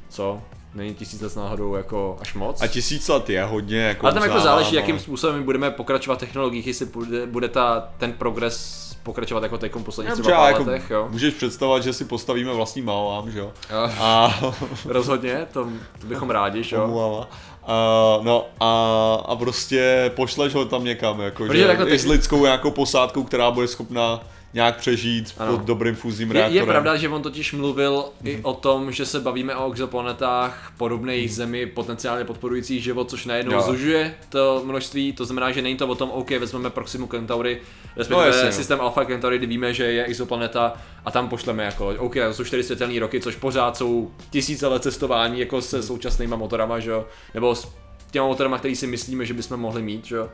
co, 0.09 0.41
není 0.73 0.95
tisíc 0.95 1.21
let 1.21 1.29
s 1.29 1.35
náhodou 1.35 1.75
jako 1.75 2.17
až 2.21 2.33
moc. 2.33 2.61
A 2.61 2.67
tisíc 2.67 3.07
let 3.07 3.29
je 3.29 3.43
hodně 3.43 3.77
jako 3.77 4.05
Ale 4.05 4.13
tam 4.13 4.23
jako 4.23 4.39
záleží, 4.39 4.69
ale- 4.69 4.79
jakým 4.79 4.99
způsobem 4.99 5.35
my 5.37 5.43
budeme 5.43 5.71
pokračovat 5.71 6.15
v 6.15 6.19
technologiích, 6.19 6.67
jestli 6.67 6.85
bude, 6.85 7.25
bude 7.25 7.49
ta, 7.49 7.89
ten 7.97 8.13
progres 8.13 8.90
pokračovat 9.03 9.43
jako 9.43 9.57
teď 9.57 9.71
posledních 9.83 10.13
třeba 10.13 10.37
pár 10.37 10.51
jako, 10.51 10.63
letech, 10.63 10.89
jo. 10.89 11.07
můžeš 11.11 11.33
představovat, 11.33 11.83
že 11.83 11.93
si 11.93 12.05
postavíme 12.05 12.53
vlastní 12.53 12.81
Malám, 12.81 13.31
že 13.31 13.39
jo? 13.39 13.51
A 13.99 14.39
Rozhodně, 14.85 15.47
to, 15.53 15.67
to 15.99 16.07
bychom 16.07 16.29
rádi, 16.29 16.63
že 16.63 16.75
jo. 16.75 17.25
A, 17.63 18.19
no 18.21 18.45
a, 18.59 19.13
a 19.25 19.35
prostě 19.35 20.11
pošleš 20.15 20.53
ho 20.53 20.65
tam 20.65 20.83
někam, 20.83 21.21
jako, 21.21 21.45
Protože 21.45 21.59
že 21.59 21.67
takhle 21.67 21.89
i 21.89 21.99
s 21.99 22.05
lidskou 22.05 22.43
nějakou 22.43 22.71
posádkou, 22.71 23.23
která 23.23 23.51
bude 23.51 23.67
schopna 23.67 24.19
nějak 24.53 24.77
přežít 24.77 25.33
Ano. 25.37 25.57
pod 25.57 25.65
dobrým 25.65 25.95
fúzním 25.95 26.27
Je, 26.27 26.33
reaktorem. 26.33 26.63
je 26.67 26.71
pravda, 26.71 26.95
že 26.95 27.09
on 27.09 27.21
totiž 27.21 27.53
mluvil 27.53 28.03
i 28.23 28.39
o 28.43 28.53
tom, 28.53 28.91
že 28.91 29.05
se 29.05 29.19
bavíme 29.19 29.55
o 29.55 29.71
exoplanetách 29.71 30.73
podobných 30.77 31.33
Zemi, 31.35 31.65
potenciálně 31.65 32.25
podporujících 32.25 32.83
život, 32.83 33.09
což 33.09 33.25
najednou 33.25 33.53
Jo. 33.53 33.61
zužuje 33.61 34.15
to 34.29 34.61
množství, 34.65 35.13
to 35.13 35.25
znamená, 35.25 35.51
že 35.51 35.61
není 35.61 35.75
to 35.75 35.87
o 35.87 35.95
tom, 35.95 36.09
OK, 36.11 36.29
vezmeme 36.31 36.69
Proximu 36.69 37.07
Centauri, 37.07 37.61
respektive 37.95 38.21
No, 38.21 38.27
jasně, 38.27 38.51
systém 38.51 38.81
Alpha 38.81 39.05
Centauri, 39.05 39.37
kdy 39.37 39.47
víme, 39.47 39.73
že 39.73 39.83
je 39.83 40.05
exoplaneta 40.05 40.73
a 41.05 41.11
tam 41.11 41.29
pošleme 41.29 41.63
jako. 41.63 41.87
OK, 41.97 42.13
to 42.13 42.33
jsou 42.33 42.43
čtyři 42.43 42.63
světelné 42.63 42.99
roky, 42.99 43.19
což 43.21 43.35
pořád 43.35 43.77
jsou 43.77 44.11
tisíce 44.29 44.67
let 44.67 44.83
cestování 44.83 45.39
jako 45.39 45.61
se 45.61 45.83
současnýma 45.83 46.35
motorama, 46.35 46.79
že 46.79 46.91
jo, 46.91 47.05
nebo 47.33 47.55
s 47.55 47.67
těma 48.11 48.27
motorama, 48.27 48.57
který 48.57 48.75
si 48.75 48.87
myslíme, 48.87 49.25
že 49.25 49.33
bychom 49.33 49.57
mohli 49.59 49.81
mít, 49.81 50.05
že 50.05 50.15
jo. 50.15 50.29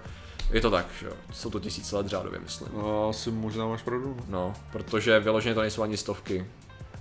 Je 0.51 0.61
to 0.61 0.71
tak, 0.71 0.85
že 0.99 1.05
jo. 1.05 1.13
Jsou 1.33 1.49
to 1.49 1.59
tisíce 1.59 1.95
let 1.95 2.07
řádově, 2.07 2.39
myslím. 2.39 2.69
No, 2.73 3.09
asi 3.09 3.31
možná 3.31 3.67
máš 3.67 3.81
pravdu. 3.81 4.15
no. 4.17 4.23
No, 4.29 4.53
protože 4.71 5.19
vyloženě 5.19 5.55
to 5.55 5.61
nejsou 5.61 5.81
ani 5.81 5.97
stovky. 5.97 6.45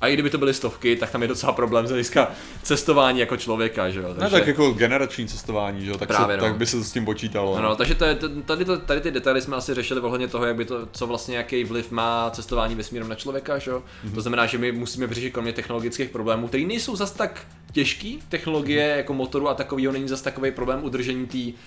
A 0.01 0.09
i 0.09 0.15
kdyby 0.15 0.31
to 0.31 0.39
byly 0.39 0.55
stovky, 0.55 0.97
tak 0.97 1.11
tam 1.11 1.23
je 1.23 1.29
docela 1.29 1.53
problém 1.53 1.87
z 1.87 1.91
hlediska 1.91 2.31
cestování 2.63 3.21
jako 3.21 3.37
člověka, 3.37 3.91
že 3.91 4.01
jo. 4.01 4.15
Ne, 4.19 4.31
tak 4.31 4.47
jako 4.47 4.71
generační 4.71 5.29
cestování, 5.29 5.85
že 5.85 5.91
jo, 5.91 5.99
tak, 5.99 6.09
Právě, 6.09 6.37
se, 6.37 6.43
no. 6.43 6.49
tak 6.49 6.57
by 6.57 6.67
se 6.67 6.85
s 6.85 6.93
tím 6.93 7.05
počítalo. 7.05 7.57
No, 7.57 7.63
no, 7.63 7.77
takže 7.77 7.95
to 7.95 8.05
je, 8.05 8.19
tady, 8.45 8.65
to, 8.65 8.79
tady 8.79 9.01
ty 9.01 9.11
detaily 9.11 9.41
jsme 9.41 9.57
asi 9.57 9.75
řešili 9.75 10.01
ohledně 10.01 10.29
toho, 10.29 10.45
jak 10.47 10.57
by 10.57 10.65
to, 10.65 10.87
co 10.93 11.07
vlastně 11.07 11.37
jaký 11.37 11.65
vliv 11.65 11.91
má 11.91 12.31
cestování 12.31 12.75
vesmírem 12.75 13.09
na 13.09 13.15
člověka, 13.15 13.59
že 13.59 13.71
jo? 13.71 13.83
Mhm. 14.05 14.15
To 14.15 14.21
znamená, 14.21 14.47
že 14.47 14.59
my 14.59 14.73
musíme 14.73 15.07
vyřešit 15.07 15.31
kromě 15.31 15.53
technologických 15.53 16.11
problémů, 16.11 16.49
které 16.49 16.65
nejsou 16.65 16.97
zas 16.97 17.11
tak 17.11 17.47
těžký, 17.73 18.23
technologie 18.29 18.95
jako 18.97 19.15
motoru 19.15 19.49
a 19.49 19.55
takového 19.55 19.93
není 19.93 20.09
zas 20.09 20.23
takový 20.23 20.51
problém 20.51 20.85
udržení 20.85 21.27
té 21.27 21.59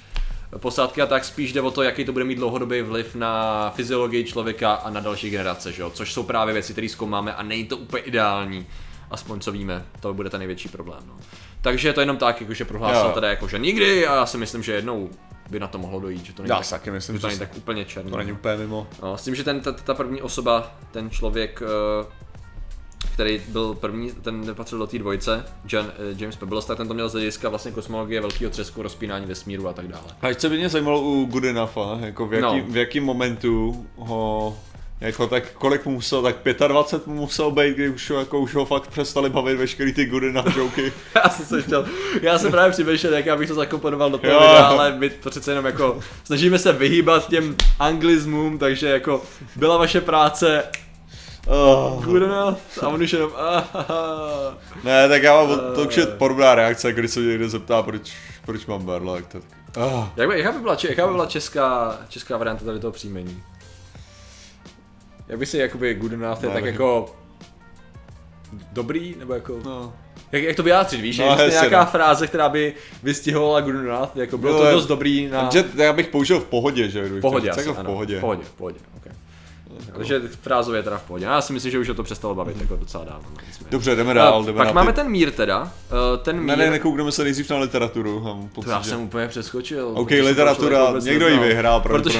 posádky 0.58 1.01
a 1.01 1.06
tak 1.06 1.25
spíš 1.25 1.53
jde 1.53 1.62
o 1.62 1.72
to, 1.72 1.84
jaký 1.84 2.06
to 2.06 2.13
bude 2.13 2.25
mít 2.25 2.36
dlouhodobý 2.36 2.82
vliv 2.82 3.15
na 3.15 3.70
fyziologii 3.75 4.24
člověka 4.24 4.74
a 4.74 4.89
na 4.89 5.00
další 5.00 5.29
generace, 5.29 5.72
že 5.72 5.82
jo? 5.82 5.89
Což 5.89 6.13
jsou 6.13 6.24
právě 6.24 6.53
věci, 6.53 6.72
které 6.74 6.89
zkoumáme 6.89 7.34
a 7.34 7.44
není 7.44 7.65
to 7.65 7.77
úplně 7.77 8.03
ideální. 8.03 8.68
aspoň 9.12 9.39
co 9.39 9.51
víme, 9.51 9.86
to 10.00 10.13
bude 10.13 10.29
ten 10.29 10.39
největší 10.39 10.70
problém. 10.70 11.00
No. 11.08 11.13
Takže 11.62 11.94
to 11.94 12.00
jenom 12.00 12.18
tak, 12.18 12.41
jakože 12.41 12.65
prohlásil 12.65 13.06
Jo. 13.06 13.12
teda 13.13 13.29
jako, 13.29 13.48
že 13.48 13.60
nikdy 13.60 14.08
a 14.08 14.15
já 14.15 14.25
si 14.25 14.38
myslím, 14.38 14.63
že 14.63 14.74
jednou 14.74 15.10
by 15.50 15.60
na 15.60 15.68
to 15.68 15.77
mohlo 15.77 16.00
dojít, 16.00 16.25
že 16.25 16.34
to 16.34 16.41
není, 16.44 16.50
Já 16.50 16.56
tak, 16.60 16.70
taky 16.70 16.91
myslím, 16.91 17.15
že 17.15 17.22
to 17.22 17.27
není 17.27 17.39
tak 17.39 17.58
úplně 17.58 17.86
černý. 17.86 18.12
To 18.12 18.18
není 18.18 18.32
úplně 18.32 18.58
mimo. 18.58 18.88
No, 19.03 19.18
s 19.18 19.24
tím, 19.24 19.36
že 19.36 19.44
ten, 19.44 19.60
ta, 19.62 19.72
ta 19.72 19.94
první 19.94 20.22
osoba, 20.22 20.72
ten 20.91 21.10
člověk, 21.10 21.62
eh, 22.03 22.06
který 23.20 23.42
byl 23.48 23.74
první, 23.74 24.12
ten 24.22 24.56
patřil 24.56 24.78
do 24.80 24.88
té 24.88 25.00
dvojce, 25.00 25.46
John, 25.70 25.86
eh, 25.88 26.16
James 26.18 26.36
Pebbles, 26.36 26.66
tak 26.66 26.78
ten 26.78 26.88
to 26.88 26.94
měl 26.94 27.10
z 27.10 27.12
hlediska 27.14 27.50
vlastně 27.50 27.72
kosmologie, 27.72 28.22
velkého 28.22 28.52
třesku, 28.52 28.82
rozpínání 28.84 29.26
vesmíru 29.26 29.68
a 29.68 29.74
tak 29.74 29.88
dále. 29.88 30.04
A 30.22 30.28
ještě 30.30 30.50
by 30.50 30.58
mě 30.58 30.70
zajímalo 30.70 31.02
u 31.02 31.26
Good 31.26 31.44
Enough, 31.44 31.72
jako 32.00 32.28
v 32.28 32.34
jaký, 32.34 32.44
No. 32.44 32.62
v 32.68 32.78
jakým 32.78 33.04
momentu 33.04 33.86
ho 33.98 34.58
jako 35.02 35.28
tak 35.28 35.52
kolik 35.54 35.86
mu 35.86 35.92
musel, 35.92 36.22
tak 36.22 36.36
25 36.68 37.08
mu 37.08 37.14
musel 37.14 37.52
být, 37.52 37.76
kdy 37.76 37.90
už, 37.90 38.10
ho- 38.10 38.20
jako 38.20 38.40
už 38.40 38.56
ho 38.56 38.66
fakt 38.66 38.88
přestali 38.88 39.30
bavit 39.30 39.56
veškerý 39.56 39.94
ty 39.94 40.06
good 40.06 40.24
enough 40.24 40.58
joky. 40.58 40.94
Já 41.16 41.30
jsem 41.30 41.46
se 41.46 41.62
chtěl, 41.62 41.86
já 42.22 42.38
jsem 42.40 42.52
právě 42.52 42.72
přemýšlel, 42.72 43.14
jak 43.14 43.26
já 43.26 43.36
bych 43.36 43.48
to 43.48 43.56
zakomponoval 43.56 44.10
do 44.12 44.18
toho 44.18 44.34
Jo. 44.34 44.40
videa, 44.40 44.64
ale 44.66 44.96
my 44.98 45.10
to 45.10 45.30
přece 45.30 45.52
jenom 45.52 45.66
jako 45.66 46.00
snažíme 46.24 46.60
se 46.60 46.74
vyhýbat 46.74 47.30
těm 47.30 47.56
anglismům, 47.80 48.58
takže 48.58 48.88
jako 48.90 49.24
byla 49.56 49.78
vaše 49.78 50.02
práce 50.02 50.64
Oh. 51.51 52.03
good 52.06 52.22
enough 52.24 52.58
a 52.82 52.88
on 52.88 53.01
už 53.01 53.13
jenom 53.13 53.32
ah, 53.36 53.63
Ne, 54.84 55.10
tak 55.10 55.24
já 55.24 55.34
mám 55.44 55.60
to 55.75 55.84
už 55.88 55.98
je 55.98 56.06
podobná 56.06 56.56
reakce, 56.56 56.94
když 56.94 57.12
se 57.12 57.20
mě 57.20 57.29
někdo 57.29 57.50
zeptá, 57.50 57.84
proč, 57.84 58.13
proč 58.46 58.65
mám 58.65 58.86
berlek, 58.86 59.27
tak... 59.27 59.41
Oh. 59.77 60.08
Jak 60.15 60.29
by, 60.29 60.38
jaká, 60.39 60.51
by 60.51 60.60
byla, 60.60 60.77
jaká 60.89 61.06
by 61.08 61.12
byla 61.13 61.25
česká, 61.25 61.98
česká 62.10 62.38
varianta 62.38 62.65
tady 62.65 62.79
toho 62.79 62.91
příjmení? 62.91 63.44
Jak 65.27 65.39
by 65.39 65.46
si 65.46 65.58
jakoby 65.58 65.94
good 65.94 66.13
enough, 66.13 66.44
je 66.44 66.50
tak 66.50 66.65
jako 66.65 67.15
dobrý, 68.72 69.15
nebo 69.20 69.34
jako, 69.34 69.60
No. 69.65 69.94
jak, 70.32 70.44
jak 70.44 70.56
to 70.56 70.63
vyjádřit, 70.63 71.01
víš, 71.01 71.18
No, 71.20 71.25
je 71.25 71.32
hezky, 71.32 71.51
nějaká 71.51 71.79
no. 71.79 71.86
fráze, 71.86 72.27
která 72.27 72.50
by 72.50 72.74
vystihovala 73.03 73.62
good 73.62 73.75
enough, 73.75 74.10
jako 74.15 74.38
bylo 74.38 74.53
No, 74.53 74.60
to 74.60 74.72
dost 74.72 74.86
dobrý 74.88 75.27
na 75.27 75.41
Takže 75.41 75.63
já 75.75 75.94
bych 75.94 76.08
použil 76.08 76.39
v 76.39 76.46
pohodě, 76.46 76.89
že? 76.89 77.03
v 77.03 77.22
pohodě, 77.22 77.50
asi, 77.50 77.60
jako 77.60 77.74
v 77.74 77.79
ano, 77.79 77.89
pohodě. 77.91 78.18
v 78.18 78.22
pohodě, 78.22 78.44
v 78.44 78.51
pohodě, 78.51 78.79
okay. 78.98 79.13
Takže 79.98 80.22
frázově 80.42 80.84
teda 80.84 80.98
v 80.98 81.04
pohodě. 81.04 81.26
Já 81.26 81.42
si 81.42 81.54
myslím, 81.54 81.72
že 81.72 81.80
už 81.80 81.88
ho 81.90 81.94
to 81.96 82.04
přestalo 82.04 82.36
bavit 82.36 82.62
jako 82.62 82.76
docela 82.76 83.04
dávno. 83.04 83.30
nicméně. 83.48 83.72
Dobře, 83.72 83.96
jdeme 83.96 84.14
dál, 84.14 84.40
Eh, 84.42 84.46
jdeme 84.46 84.58
Pak 84.58 84.68
na 84.68 84.74
máme 84.74 84.92
ty... 84.94 84.96
ten 84.96 85.10
mír 85.10 85.32
teda. 85.32 85.72
eh, 86.14 86.18
Ten 86.18 86.38
mír, 86.40 86.46
Ne, 86.48 86.56
ne, 86.56 86.70
nekoukneme 86.70 87.12
se 87.12 87.24
nejdřív 87.24 87.50
na 87.50 87.58
literaturu. 87.58 88.20
Mám 88.20 88.50
pocit, 88.50 88.66
to 88.66 88.72
já 88.72 88.82
že... 88.82 88.90
jsem 88.90 89.02
úplně 89.02 89.28
přeskočil. 89.28 89.92
OK, 89.94 90.10
literatura, 90.10 90.94
někdo 91.04 91.28
ji 91.28 91.40
vyhrál, 91.40 91.82
protože 91.82 92.20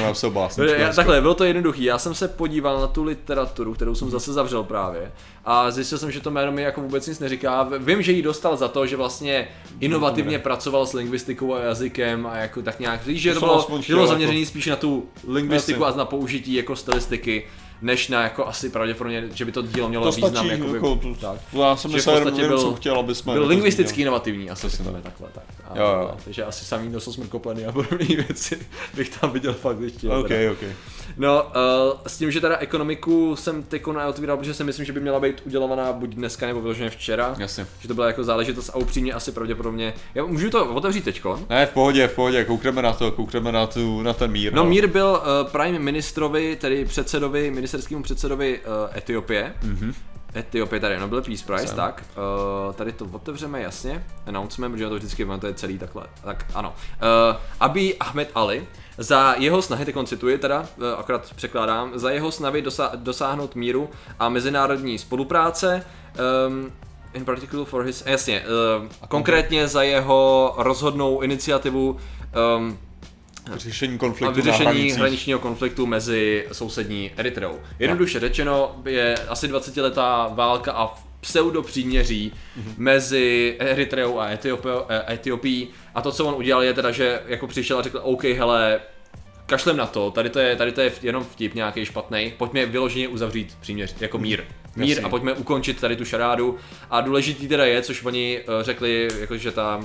No, 0.58 0.64
já, 0.64 0.76
dneska. 0.76 0.92
takhle, 0.96 1.20
bylo 1.20 1.34
to 1.34 1.44
jednoduchý. 1.44 1.84
Já 1.84 1.98
jsem 1.98 2.14
se 2.14 2.28
podíval 2.28 2.80
na 2.80 2.86
tu 2.86 3.04
literaturu, 3.04 3.74
kterou 3.74 3.94
jsem 3.94 4.10
zase 4.10 4.32
zavřel 4.32 4.62
právě. 4.64 5.12
A 5.44 5.70
zjistil 5.70 5.98
jsem, 5.98 6.10
že 6.10 6.20
to 6.20 6.30
jméno 6.30 6.52
mi 6.52 6.62
jako 6.62 6.80
vůbec 6.80 7.06
nic 7.06 7.18
neříká. 7.18 7.68
Vím, 7.78 8.02
že 8.02 8.12
ji 8.12 8.22
dostal 8.22 8.56
za 8.56 8.68
to, 8.68 8.86
že 8.86 8.96
vlastně 8.96 9.48
inovativně 9.80 10.38
pracoval 10.38 10.86
s 10.86 10.92
lingvistikou 10.92 11.54
a 11.54 11.60
jazykem 11.60 12.26
a 12.26 12.36
jako 12.36 12.62
tak 12.62 12.80
nějak. 12.80 13.06
Víš, 13.06 13.22
že 13.22 13.34
To 13.34 13.40
bylo, 13.40 13.66
bylo 13.88 14.06
zaměřený 14.06 14.46
spíš 14.46 14.66
na 14.66 14.76
tu 14.76 15.06
lingvistiku 15.28 15.82
Jasně. 15.82 15.94
a 15.94 15.98
na 15.98 16.04
použití 16.04 16.54
jako 16.54 16.76
stylistiky, 16.76 17.39
než 17.82 18.08
na 18.08 18.22
jako 18.22 18.46
asi 18.46 18.70
pravděpodobně, 18.70 19.24
že 19.34 19.44
by 19.44 19.52
to 19.52 19.62
dílo 19.62 19.88
mělo 19.88 20.04
To 20.04 20.12
význam. 20.12 20.30
stačí, 20.34 20.48
jakoby, 20.48 20.74
jako, 20.74 20.96
to, 20.96 21.14
tak. 21.20 21.40
já 21.52 21.76
jsem 21.76 21.90
Že 21.90 21.96
myslel, 21.96 22.16
jenom 22.16 22.34
byl- 22.48 22.60
jsem 22.60 22.74
chtěl, 22.74 22.98
aby 22.98 23.14
jsme... 23.14 23.32
Byl 23.32 23.42
to 23.42 23.48
lingvisticky 23.48 24.02
inovativní, 24.02 24.50
asi 24.50 24.66
Přesně 24.66 24.84
řekněme 24.84 25.02
takhle. 25.02 25.28
Tak. 25.34 25.44
A, 25.70 25.78
Jo, 25.78 25.84
jo. 25.84 26.14
Takže 26.24 26.44
asi 26.44 26.64
samý 26.64 26.88
nosil 26.88 27.12
smrkopleny 27.12 27.66
a 27.66 27.72
podobné 27.72 28.06
věci 28.06 28.58
bych 28.94 29.18
tam 29.18 29.30
viděl 29.30 29.52
fakt 29.54 29.80
ještě. 29.80 30.08
OK, 30.08 30.28
teda. 30.28 30.52
OK. 30.52 30.58
No, 31.16 31.42
uh, 31.42 31.50
s 32.06 32.18
tím, 32.18 32.30
že 32.30 32.40
teda 32.40 32.56
ekonomiku 32.56 33.36
jsem 33.36 33.62
teď 33.62 33.86
neotvíral, 33.86 34.36
protože 34.36 34.54
si 34.54 34.64
myslím, 34.64 34.86
že 34.86 34.92
by 34.92 35.00
měla 35.00 35.20
být 35.20 35.42
udělovaná 35.46 35.92
buď 35.92 36.10
dneska 36.10 36.46
nebo 36.46 36.60
vyloženě 36.60 36.90
včera. 36.90 37.34
Jasně. 37.38 37.66
Že 37.80 37.88
to 37.88 37.94
byla 37.94 38.06
jako 38.06 38.24
záležitost 38.24 38.68
a 38.70 38.76
upřímně 38.76 39.12
asi 39.12 39.32
pravděpodobně. 39.32 39.94
Já 40.14 40.24
můžu 40.24 40.50
to 40.50 40.74
otevřít 40.74 41.04
teďko? 41.04 41.40
Ne, 41.50 41.66
v 41.66 41.70
pohodě, 41.70 42.08
v 42.08 42.14
pohodě, 42.14 42.44
koukneme 42.44 42.82
na 42.82 42.92
to, 42.92 43.12
koukneme 43.12 43.52
na, 43.52 43.66
tu, 43.66 44.02
na 44.02 44.12
ten 44.12 44.30
mír. 44.30 44.52
No, 44.52 44.64
Mír 44.64 44.86
byl 44.86 45.22
uh, 45.44 45.50
prime 45.50 45.78
ministrovi, 45.78 46.56
tedy 46.56 46.84
předsedovi, 46.84 47.50
ministerskému 47.70 48.02
předsedovi 48.02 48.58
uh, 48.58 48.96
Etiopie. 48.96 49.54
Mm-hmm. 49.62 49.94
Etiopie 50.36 50.80
tady, 50.80 50.98
Nobel 50.98 51.22
Peace 51.22 51.44
Prize, 51.46 51.66
Jsem. 51.66 51.76
tak. 51.76 52.04
Uh, 52.66 52.74
tady 52.74 52.92
to 52.92 53.06
otevřeme 53.12 53.60
jasně. 53.62 54.06
Announcement, 54.26 54.72
protože 54.74 54.88
to 54.88 54.94
vždycky 54.94 55.26
to 55.40 55.46
je 55.46 55.54
celý 55.54 55.78
takhle. 55.78 56.06
Tak 56.24 56.46
ano. 56.54 56.74
Uh, 57.32 57.36
Abiy 57.60 57.96
Ahmed 58.00 58.30
Ali 58.34 58.66
za 58.98 59.34
jeho 59.38 59.62
snahy, 59.62 59.84
teď 59.84 59.94
cituji 60.04 60.38
teda, 60.38 60.60
uh, 60.60 60.86
akorát 60.98 61.32
překládám, 61.36 61.90
za 61.94 62.10
jeho 62.10 62.32
snahy 62.32 62.62
dosa- 62.62 62.90
dosáhnout 62.94 63.54
míru 63.54 63.90
a 64.18 64.28
mezinárodní 64.28 64.98
spolupráce, 64.98 65.84
um, 66.48 66.72
in 67.12 67.24
particular 67.24 67.66
for 67.66 67.82
his, 67.82 68.02
jasně, 68.06 68.42
uh, 68.80 68.86
konkrétně 69.08 69.68
za 69.68 69.82
jeho 69.82 70.54
rozhodnou 70.58 71.20
iniciativu 71.20 71.96
um, 72.58 72.78
Řešení 73.56 73.94
a 73.94 73.98
konfliktu 73.98 74.24
na 74.24 74.30
vyřešení 74.30 74.92
hraničního 74.92 75.38
konfliktu 75.38 75.86
mezi 75.86 76.46
sousední 76.52 77.10
Eritreou. 77.16 77.58
Jednoduše 77.78 78.20
řečeno, 78.20 78.76
je 78.86 79.14
asi 79.28 79.48
20-letá 79.48 80.34
válka 80.34 80.72
a 80.72 80.94
pseudo 81.20 81.62
příměří 81.62 82.32
Mhm. 82.56 82.74
mezi 82.76 83.56
Eritreou 83.58 84.18
a 84.20 84.28
eh, 84.30 84.38
Etiopií 85.12 85.68
a 85.94 86.02
to, 86.02 86.12
co 86.12 86.24
on 86.26 86.34
udělal, 86.34 86.62
je 86.62 86.74
teda, 86.74 86.90
že 86.90 87.20
jako 87.26 87.46
přišel 87.46 87.78
a 87.78 87.82
řekl, 87.82 88.00
OK, 88.02 88.24
hele, 88.24 88.80
kašlem 89.46 89.76
na 89.76 89.86
to, 89.86 90.10
tady 90.10 90.30
to 90.30 90.38
je, 90.38 90.56
tady 90.56 90.72
to 90.72 90.80
je 90.80 90.92
jenom 91.02 91.24
vtip 91.24 91.54
nějaký 91.54 91.84
špatný, 91.84 92.32
pojďme 92.36 92.66
vyloženě 92.66 93.08
uzavřít 93.08 93.56
příměř, 93.60 93.94
jako 94.00 94.18
mír. 94.18 94.42
Mír 94.76 94.88
Jasně. 94.88 95.04
a 95.04 95.08
pojďme 95.08 95.32
ukončit 95.32 95.80
tady 95.80 95.96
tu 95.96 96.04
šarádu. 96.04 96.56
A 96.90 97.00
důležitý 97.00 97.48
teda 97.48 97.64
je, 97.64 97.82
což 97.82 98.04
oni 98.04 98.40
eh, 98.40 98.64
řekli, 98.64 99.08
jakože 99.20 99.50
ta 99.52 99.80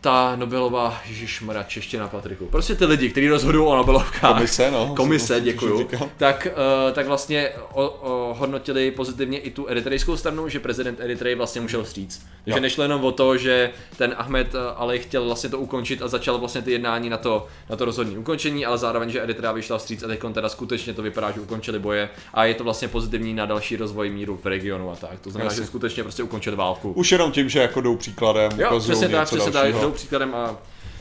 ta 0.00 0.36
Nobelová, 0.36 1.00
ježišmarja, 1.08 1.62
čeština 1.62 2.08
Patriku. 2.08 2.46
Prostě 2.46 2.74
ty 2.74 2.84
lidi, 2.84 3.10
kteří 3.10 3.28
rozhodují 3.28 3.66
o 3.66 3.76
Nobelovkách. 3.76 4.34
Komise, 4.34 4.70
no. 4.70 4.92
Komise, 4.96 5.40
děkuju. 5.40 5.88
Tak, 6.16 6.48
uh, 6.86 6.92
tak 6.92 7.06
vlastně 7.06 7.50
o, 7.72 7.88
o, 7.88 8.34
hodnotili 8.34 8.90
pozitivně 8.90 9.38
i 9.38 9.50
tu 9.50 9.66
eritrejskou 9.68 10.16
stranu, 10.16 10.48
že 10.48 10.60
prezident 10.60 11.00
Eritreji 11.00 11.34
vlastně 11.34 11.60
musel 11.60 11.84
vstříc. 11.84 12.26
Takže 12.44 12.58
Jo. 12.58 12.62
nešlo 12.62 12.82
jenom 12.82 13.04
o 13.04 13.12
to, 13.12 13.36
že 13.36 13.70
ten 13.96 14.14
Ahmed 14.18 14.54
eh, 14.54 14.58
Ali 14.76 14.98
chtěl 14.98 15.24
vlastně 15.24 15.50
to 15.50 15.58
ukončit 15.58 16.02
a 16.02 16.08
začal 16.08 16.38
vlastně 16.38 16.62
ty 16.62 16.72
jednání 16.72 17.10
na 17.10 17.16
to, 17.16 17.46
na 17.70 17.76
to 17.76 17.84
rozhodní 17.84 18.18
ukončení, 18.18 18.66
ale 18.66 18.78
zároveň, 18.78 19.10
že 19.10 19.22
Eritrea 19.22 19.52
vyšla 19.52 19.78
vstříc 19.78 20.02
a 20.02 20.06
teď 20.06 20.20
teda 20.32 20.48
skutečně 20.48 20.94
to 20.94 21.02
vypadá, 21.02 21.30
že 21.30 21.40
ukončili 21.40 21.78
boje 21.78 22.08
a 22.34 22.44
je 22.44 22.54
to 22.54 22.64
vlastně 22.64 22.88
pozitivní 22.88 23.34
na 23.34 23.46
další 23.46 23.76
rozvoj 23.76 24.10
míru 24.10 24.40
v 24.42 24.46
regionu 24.46 24.90
a 24.90 24.96
tak. 24.96 25.20
To 25.20 25.30
znamená, 25.30 25.50
Jasně. 25.50 25.62
že 25.62 25.66
skutečně 25.66 26.02
prostě 26.02 26.22
ukončili 26.22 26.56
válku. 26.56 26.92
Už 26.92 27.12
jenom 27.12 27.32
tím, 27.32 27.48
že 27.48 27.58
jako 27.60 27.80
jdou 27.80 27.96
příkladem, 27.96 28.52
Jo, 28.56 28.66
ukazují 28.68 28.96
přesně 28.96 29.08
tak, 29.08 29.20
něco 29.20 29.36
přesně 29.36 29.52
tak. 29.52 29.74
Jdou 29.88 29.94
příkladem 29.94 30.34
a 30.34 30.56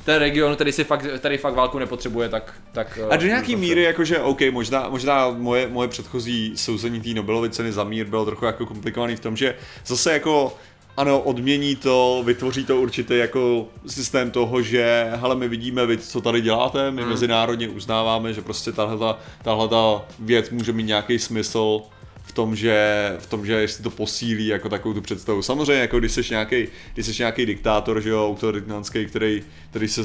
ten 0.05 0.15
region, 0.19 0.55
který 0.55 0.71
si 0.71 0.83
fakt, 0.83 1.05
který 1.17 1.37
fakt 1.37 1.53
válku 1.53 1.79
nepotřebuje, 1.79 2.29
tak... 2.29 2.53
tak 2.71 2.99
A 3.09 3.15
do 3.15 3.23
eh, 3.23 3.27
nějaký 3.27 3.51
dobře. 3.51 3.67
míry, 3.67 3.83
jakože, 3.83 4.19
OK, 4.19 4.41
možná, 4.51 4.89
možná 4.89 5.29
moje, 5.29 5.67
moje 5.67 5.87
předchozí 5.87 6.53
souzení 6.55 7.01
té 7.01 7.09
Nobelovy 7.09 7.49
ceny 7.49 7.71
za 7.71 7.83
mír 7.83 8.05
bylo 8.07 8.25
trochu 8.25 8.45
jako 8.45 8.65
komplikovaný 8.65 9.15
v 9.15 9.19
tom, 9.19 9.37
že 9.37 9.55
zase 9.85 10.13
jako 10.13 10.57
ano, 10.97 11.19
odmění 11.19 11.75
to, 11.75 12.23
vytvoří 12.25 12.65
to 12.65 12.81
určitý 12.81 13.17
jako 13.17 13.67
systém 13.87 14.31
toho, 14.31 14.61
že 14.61 15.11
hele, 15.15 15.35
my 15.35 15.47
vidíme, 15.47 15.85
vy, 15.85 15.97
co 15.97 16.21
tady 16.21 16.41
děláte, 16.41 16.91
my 16.91 17.01
Hmm. 17.01 17.09
mezinárodně 17.11 17.69
uznáváme, 17.69 18.33
že 18.33 18.41
prostě 18.41 18.71
tahle, 18.71 19.15
tahle 19.43 19.67
ta 19.67 20.05
věc 20.19 20.49
může 20.49 20.73
mít 20.73 20.83
nějaký 20.83 21.19
smysl 21.19 21.81
v 22.27 22.31
tom, 22.31 22.55
že, 22.55 23.15
v 23.19 23.25
tom, 23.25 23.45
že 23.45 23.53
jestli 23.53 23.83
to 23.83 23.89
posílí 23.89 24.47
jako 24.47 24.69
takovou 24.69 24.93
tu 24.93 25.01
představu. 25.01 25.41
Samozřejmě, 25.41 25.81
jako 25.81 25.99
když 25.99 26.11
jsi 26.11 26.21
nějaký, 26.29 26.67
když 26.93 27.05
jsi 27.05 27.13
nějaký 27.19 27.45
diktátor, 27.45 28.01
že 28.01 28.09
jo, 28.09 28.27
autoritánský, 28.27 29.05
který, 29.05 29.43
který 29.69 29.87
se, 29.87 30.01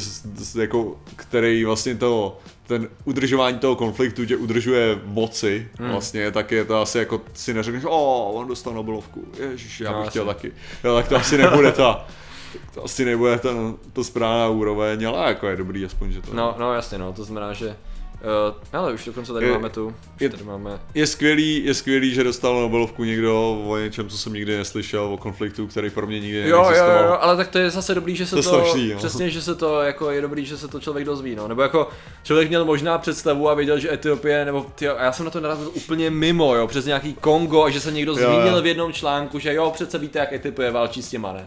jako, 0.60 0.96
který 1.16 1.64
vlastně 1.64 1.94
to, 1.94 2.38
ten 2.66 2.88
udržování 3.04 3.58
toho 3.58 3.76
konfliktu 3.76 4.26
tě 4.26 4.36
udržuje 4.36 4.94
v 4.94 5.06
moci, 5.06 5.68
hmm. 5.78 5.90
vlastně, 5.90 6.30
tak 6.30 6.50
je 6.52 6.64
to 6.64 6.82
asi 6.82 6.98
jako 6.98 7.20
si 7.34 7.54
neřekneš, 7.54 7.84
o, 7.86 8.30
on 8.32 8.48
dostal 8.48 8.74
Nobelovku, 8.74 9.24
ježiš, 9.50 9.80
já 9.80 9.90
No, 9.92 9.98
bych 9.98 10.02
asi. 10.08 10.10
chtěl 10.10 10.26
taky. 10.26 10.52
Jo, 10.84 10.94
tak 10.94 11.08
to 11.08 11.16
asi 11.16 11.38
nebude 11.38 11.72
ta, 11.72 12.06
to 12.74 12.84
asi 12.84 13.04
nebude 13.04 13.38
ten, 13.38 13.74
to 13.92 14.04
správná 14.04 14.48
úroveň, 14.48 15.06
ale 15.06 15.28
jako 15.28 15.48
je 15.48 15.56
dobrý 15.56 15.84
aspoň, 15.84 16.12
že 16.12 16.22
to 16.22 16.34
No, 16.34 16.54
no 16.58 16.74
jasně, 16.74 16.98
no, 16.98 17.12
to 17.12 17.24
znamená, 17.24 17.52
že... 17.52 17.76
Uh, 18.22 18.54
ale 18.72 18.92
už 18.92 19.04
dokonce 19.04 19.32
tady 19.32 19.46
Je- 19.46 19.52
máme 19.52 19.68
tu, 19.70 19.86
už 19.86 19.94
je- 20.20 20.28
tady 20.30 20.44
máme... 20.44 20.80
Je 20.94 21.06
skvělý, 21.06 21.64
je 21.64 21.74
skvělý, 21.74 22.14
že 22.14 22.24
dostal 22.24 22.60
Nobelovku 22.60 23.04
někdo 23.04 23.62
o 23.66 23.78
něčem, 23.78 24.08
co 24.08 24.18
jsem 24.18 24.32
nikdy 24.32 24.56
neslyšel, 24.56 25.04
o 25.04 25.16
konfliktu, 25.16 25.66
který 25.66 25.90
pro 25.90 26.06
mě 26.06 26.20
nikdy 26.20 26.38
Jo, 26.38 26.46
jo, 26.48 26.62
neexistoval. 26.62 27.04
jo, 27.04 27.16
ale 27.20 27.36
tak 27.36 27.48
to 27.48 27.58
je 27.58 27.70
zase 27.70 27.94
dobrý, 27.94 28.16
že 28.16 28.26
se 28.26 28.36
To 28.36 28.42
to, 28.42 28.48
strašný, 28.48 28.88
jo. 28.90 28.98
přesně, 28.98 29.30
že 29.30 29.42
se 29.42 29.54
to, 29.54 29.80
jako 29.82 30.10
je 30.10 30.20
dobrý, 30.20 30.46
že 30.46 30.58
se 30.58 30.68
to 30.68 30.80
člověk 30.80 31.06
dozví, 31.06 31.34
no, 31.34 31.48
nebo 31.48 31.62
jako 31.62 31.88
člověk 32.22 32.48
měl 32.48 32.64
možná 32.64 32.98
představu 32.98 33.48
a 33.48 33.54
věděl, 33.54 33.78
že 33.78 33.92
Etiopie, 33.92 34.44
nebo 34.44 34.66
tyjo, 34.74 34.96
a 34.96 35.02
já 35.04 35.12
jsem 35.12 35.24
na 35.24 35.30
to 35.30 35.40
narazil 35.40 35.70
úplně 35.74 36.10
mimo, 36.10 36.54
jo, 36.54 36.66
přes 36.66 36.84
nějaký 36.84 37.14
Kongo 37.14 37.62
a 37.64 37.70
že 37.70 37.80
se 37.80 37.92
někdo 37.92 38.12
Jo, 38.12 38.18
zmínil 38.18 38.56
jo. 38.56 38.62
v 38.62 38.66
jednom 38.66 38.92
článku, 38.92 39.38
že 39.38 39.54
jo, 39.54 39.70
přece 39.74 39.98
víte, 39.98 40.18
jak 40.18 40.32
Etiopie 40.32 40.70
válčí 40.70 41.02
s 41.02 41.08
těma, 41.08 41.32
ne. 41.32 41.46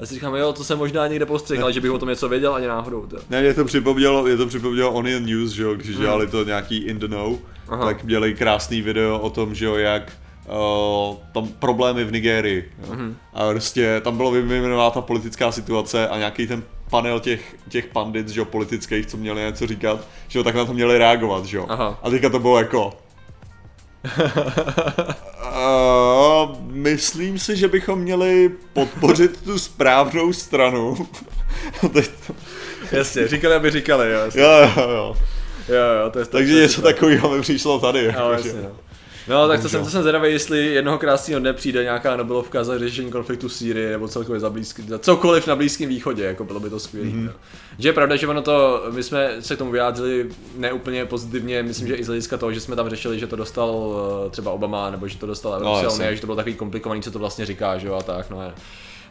A 0.00 0.06
si 0.06 0.14
říkám, 0.14 0.34
jo, 0.34 0.52
to 0.52 0.64
jsem 0.64 0.78
možná 0.78 1.06
někde 1.06 1.26
postřehl, 1.26 1.62
ale 1.62 1.72
že 1.72 1.80
bych 1.80 1.90
o 1.90 1.98
tom 1.98 2.08
něco 2.08 2.28
věděl, 2.28 2.54
ani 2.54 2.66
náhodou, 2.66 3.06
to. 3.06 3.16
Ne, 3.30 3.40
mě 3.40 3.54
to 3.54 3.64
připomnělo, 3.64 4.22
mě 4.22 4.36
to 4.36 4.46
připomnělo 4.46 4.92
Onion 4.92 5.26
News, 5.26 5.50
že 5.50 5.62
jo, 5.62 5.74
když 5.74 5.96
dělali 5.96 6.26
to 6.26 6.44
nějaký 6.44 6.76
in 6.76 6.98
the 6.98 7.08
know, 7.08 7.38
Hmm. 7.68 7.74
Aha. 7.74 7.84
tak 7.84 8.04
měli 8.04 8.34
krásný 8.34 8.82
video 8.82 9.18
o 9.18 9.30
tom, 9.30 9.54
že 9.54 9.64
jo, 9.64 9.74
jak 9.74 10.12
uh, 10.48 11.16
tam 11.32 11.48
problémy 11.48 12.04
v 12.04 12.12
Nigérii. 12.12 12.72
Mm-hmm. 12.90 13.14
A 13.34 13.50
prostě 13.50 14.00
tam 14.04 14.16
bylo 14.16 14.30
vyjmenovaná 14.30 14.90
ta 14.90 15.00
politická 15.00 15.52
situace 15.52 16.08
a 16.08 16.18
nějaký 16.18 16.46
ten 16.46 16.62
panel 16.90 17.20
těch, 17.20 17.56
těch 17.68 17.86
pandit, 17.86 18.28
že 18.28 18.40
jo, 18.40 18.44
politických, 18.44 19.06
co 19.06 19.16
měli 19.16 19.42
něco 19.42 19.66
říkat, 19.66 20.00
že 20.28 20.38
jo, 20.38 20.42
tak 20.44 20.54
na 20.54 20.64
to 20.64 20.74
měli 20.74 20.98
reagovat, 20.98 21.44
že 21.44 21.56
jo. 21.56 21.66
Aha. 21.68 21.98
A 22.02 22.10
teďka 22.10 22.28
to 22.28 22.38
bylo 22.38 22.58
jako... 22.58 22.92
Uh, 25.54 26.56
myslím 26.70 27.38
si, 27.38 27.56
že 27.56 27.68
bychom 27.68 27.98
měli 27.98 28.50
podpořit 28.72 29.42
tu 29.44 29.58
správnou 29.58 30.32
stranu. 30.32 30.96
Teď 31.92 32.10
to... 32.26 32.34
Jasně, 32.92 33.28
říkali, 33.28 33.54
aby 33.54 33.70
říkali, 33.70 34.12
jo. 34.12 34.20
Jasně. 34.20 34.42
Jo, 34.42 34.48
jo, 34.76 34.90
jo. 34.90 35.16
Jo, 35.68 35.74
jo, 36.04 36.10
to 36.10 36.18
je 36.18 36.24
Takže 36.24 36.54
něco 36.54 36.82
takového 36.82 37.30
mi 37.30 37.40
přišlo 37.40 37.80
tady. 37.80 38.02
No, 38.02 38.08
Jako, 38.08 38.32
jasně, 38.32 38.50
že... 38.50 38.62
no. 38.62 38.70
No, 39.28 39.48
tak 39.48 39.62
to 39.62 39.68
jsem, 39.68 39.84
to 39.84 39.90
jsem 39.90 40.02
zvědavý, 40.02 40.32
jestli 40.32 40.66
jednoho 40.66 40.98
krásného 40.98 41.40
dne 41.40 41.52
přijde 41.52 41.82
nějaká 41.82 42.16
Nobelovka 42.16 42.64
za 42.64 42.78
řešení 42.78 43.10
konfliktu 43.10 43.48
v 43.48 43.52
Sýrii 43.52 43.90
nebo 43.90 44.08
celkově 44.08 44.40
za, 44.40 44.50
blízký, 44.50 44.82
za 44.82 44.98
cokoliv 44.98 45.46
na 45.46 45.56
Blízkém 45.56 45.88
východě, 45.88 46.24
jako 46.24 46.44
bylo 46.44 46.60
by 46.60 46.70
to 46.70 46.80
skvělé. 46.80 47.08
Mhm. 47.08 47.26
Mm-hmm. 47.26 47.32
Že 47.78 47.88
je 47.88 47.92
pravda, 47.92 48.16
že 48.16 48.26
ono 48.26 48.42
to, 48.42 48.84
my 48.90 49.02
jsme 49.02 49.36
se 49.40 49.54
k 49.54 49.58
tomu 49.58 49.70
vyjádřili 49.70 50.30
neúplně 50.56 51.04
pozitivně, 51.04 51.62
myslím, 51.62 51.88
že 51.88 51.94
i 51.94 52.04
z 52.04 52.06
hlediska 52.06 52.36
toho, 52.36 52.52
že 52.52 52.60
jsme 52.60 52.76
tam 52.76 52.90
řešili, 52.90 53.18
že 53.18 53.26
to 53.26 53.36
dostal 53.36 53.96
eh, 54.26 54.30
třeba 54.30 54.50
Obama, 54.50 54.90
nebo 54.90 55.08
že 55.08 55.18
to 55.18 55.26
dostal 55.26 55.54
Evropská 55.54 55.84
jasně. 55.84 56.04
unie, 56.04 56.14
že 56.14 56.20
to 56.20 56.26
bylo 56.26 56.36
takový 56.36 56.54
komplikovaný, 56.54 57.02
co 57.02 57.10
to 57.10 57.18
vlastně 57.18 57.46
říká, 57.46 57.78
že 57.78 57.86
jo, 57.86 57.94
a 57.94 58.02
tak, 58.02 58.30
no. 58.30 58.42
je. 58.42 58.52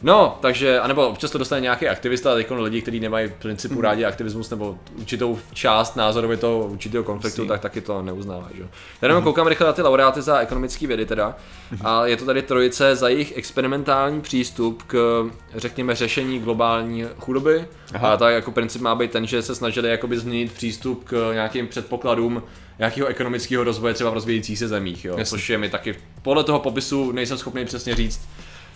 No, 0.04 0.38
takže, 0.40 0.80
anebo 0.80 1.08
občas 1.08 1.30
to 1.30 1.38
dostane 1.38 1.60
nějaký 1.60 1.88
aktivista, 1.88 2.32
a 2.32 2.34
teď 2.34 2.50
lidi, 2.50 2.82
kteří 2.82 3.00
nemají 3.00 3.28
v 3.28 3.32
principu 3.32 3.80
rádi 3.80 4.04
aktivismus 4.04 4.50
nebo 4.50 4.78
určitou 4.98 5.38
část 5.52 5.96
názorově 5.96 6.36
toho 6.36 6.58
určitého 6.58 7.04
konfliktu, 7.04 7.40
Jasný. 7.42 7.48
tak 7.48 7.60
taky 7.60 7.80
to 7.80 8.02
neuznávají. 8.02 8.56
Že? 8.56 8.62
Já 9.02 9.08
jenom 9.08 9.22
koukám 9.22 9.46
rychle 9.46 9.66
na 9.66 9.72
ty 9.72 9.82
laureáty 9.82 10.22
za 10.22 10.38
ekonomické 10.38 10.86
vědy 10.86 11.06
teda 11.06 11.36
a 11.84 12.06
je 12.06 12.16
to 12.16 12.24
tady 12.24 12.42
trojice 12.42 12.96
za 12.96 13.08
jejich 13.08 13.36
experimentální 13.36 14.20
přístup 14.20 14.82
k, 14.82 15.24
řekněme, 15.54 15.94
řešení 15.94 16.40
globální 16.40 17.04
chudoby. 17.18 17.64
Aha. 17.94 18.12
A 18.12 18.16
tak 18.16 18.34
jako 18.34 18.50
princip 18.50 18.82
má 18.82 18.94
být 18.94 19.10
ten, 19.10 19.26
že 19.26 19.42
se 19.42 19.54
snažili 19.54 19.88
jakoby 19.88 20.18
změnit 20.18 20.52
přístup 20.52 21.04
k 21.04 21.30
nějakým 21.32 21.68
předpokladům 21.68 22.42
nějakého 22.78 23.08
ekonomického 23.08 23.64
rozvoje 23.64 23.94
třeba 23.94 24.10
v 24.10 24.14
rozvíjejících 24.14 24.58
se 24.58 24.68
zemích, 24.68 25.04
jo? 25.04 25.14
Jasně. 25.18 25.30
což 25.30 25.50
je 25.50 25.58
mi 25.58 25.68
taky 25.68 25.94
podle 26.22 26.44
toho 26.44 26.58
popisu 26.58 27.12
nejsem 27.12 27.38
schopný 27.38 27.64
přesně 27.64 27.94
říct, 27.94 28.20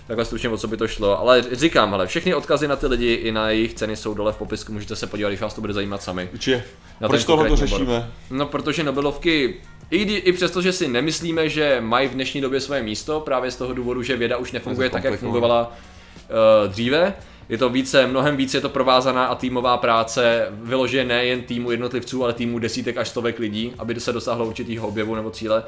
takhle 0.09 0.25
stručně 0.25 0.49
o 0.49 0.57
co 0.57 0.68
by 0.68 0.77
to 0.77 0.88
šlo, 0.88 1.21
ale 1.21 1.44
říkám, 1.53 1.94
ale 1.94 2.07
všechny 2.07 2.35
odkazy 2.35 2.68
na 2.68 2.77
ty 2.77 2.87
lidi 2.87 3.12
i 3.12 3.33
na 3.33 3.51
jejich 3.51 3.75
ceny 3.75 3.97
jsou 3.97 4.14
dole 4.14 4.33
v 4.33 4.37
popisku, 4.37 4.73
můžete 4.73 4.97
se 4.97 5.07
podívat, 5.07 5.29
když 5.29 5.40
vás 5.40 5.55
to 5.55 5.61
bude 5.61 5.73
zajímat 5.73 6.03
sami. 6.03 6.29
Určitě. 6.33 6.64
Na 7.01 7.09
Proč 7.09 7.25
tohle 7.25 7.49
to 7.49 7.57
řešíme? 7.57 8.11
No, 8.31 8.47
protože 8.47 8.83
Nobelovky, 8.83 9.55
i, 9.90 9.99
kdy, 9.99 10.14
i 10.14 10.33
přesto, 10.33 10.62
že 10.62 10.73
si 10.73 10.88
nemyslíme, 10.88 11.49
že 11.49 11.81
mají 11.81 12.09
v 12.09 12.12
dnešní 12.12 12.40
době 12.40 12.61
svoje 12.61 12.83
místo, 12.83 13.21
právě 13.21 13.51
z 13.51 13.57
toho 13.57 13.75
důvodu, 13.75 14.03
že 14.03 14.16
věda 14.16 14.37
už 14.37 14.53
nefunguje 14.53 14.90
tak, 14.90 15.05
jak 15.05 15.21
fungovala 15.21 15.73
uh, 15.73 16.73
dříve, 16.73 17.14
je 17.49 17.59
to 17.59 17.68
více, 17.68 18.07
mnohem 18.07 18.37
víc 18.37 18.55
je 18.55 18.61
to 18.61 18.68
provázaná 18.68 19.27
a 19.27 19.35
týmová 19.35 19.77
práce, 19.77 20.47
vyloženě 20.51 21.05
nejen 21.05 21.42
týmu 21.42 21.71
jednotlivců, 21.71 22.25
ale 22.25 22.33
týmu 22.33 22.59
desítek 22.59 22.97
až 22.97 23.09
stovek 23.09 23.38
lidí, 23.38 23.73
aby 23.79 24.01
se 24.01 24.12
dosáhlo 24.12 24.47
určitého 24.47 24.88
objevu 24.88 25.14
nebo 25.14 25.31
cíle, 25.31 25.62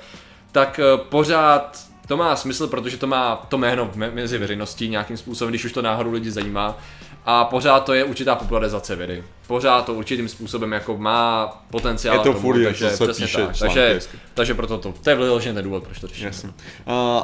tak 0.52 0.80
uh, 0.94 1.00
pořád 1.00 1.90
to 2.10 2.16
má 2.16 2.36
smysl, 2.36 2.66
protože 2.66 2.96
to 2.96 3.06
má 3.06 3.46
to 3.48 3.58
jméno 3.58 3.90
me- 3.94 4.10
mezi 4.10 4.38
veřejností 4.38 4.88
nějakým 4.88 5.16
způsobem, 5.16 5.52
když 5.52 5.64
už 5.64 5.72
to 5.72 5.82
náhodou 5.82 6.12
lidi 6.12 6.30
zajímá. 6.30 6.78
A 7.26 7.44
pořád 7.44 7.80
to 7.80 7.94
je 7.94 8.04
určitá 8.04 8.34
popularizace 8.34 8.96
vědy. 8.96 9.24
Pořád 9.46 9.86
to 9.86 9.94
určitým 9.94 10.28
způsobem 10.28 10.72
jako 10.72 10.98
má 10.98 11.46
potenciál. 11.70 12.16
Je 12.16 12.20
to 12.20 12.32
furt, 12.32 12.58
co 12.58 12.64
takže 12.64 12.90
se 12.90 13.04
přesně 13.04 13.26
píše 13.26 13.46
tak. 13.46 13.58
Takže, 13.58 14.00
takže 14.34 14.54
proto 14.54 14.78
to, 14.78 14.94
to 15.02 15.10
je 15.10 15.16
vyloženě 15.16 15.54
ten 15.54 15.64
důvod, 15.64 15.82
proč 15.82 16.00
to 16.00 16.06
řešíme. 16.06 16.26
Jasně. 16.26 16.48
Uh, 16.48 16.54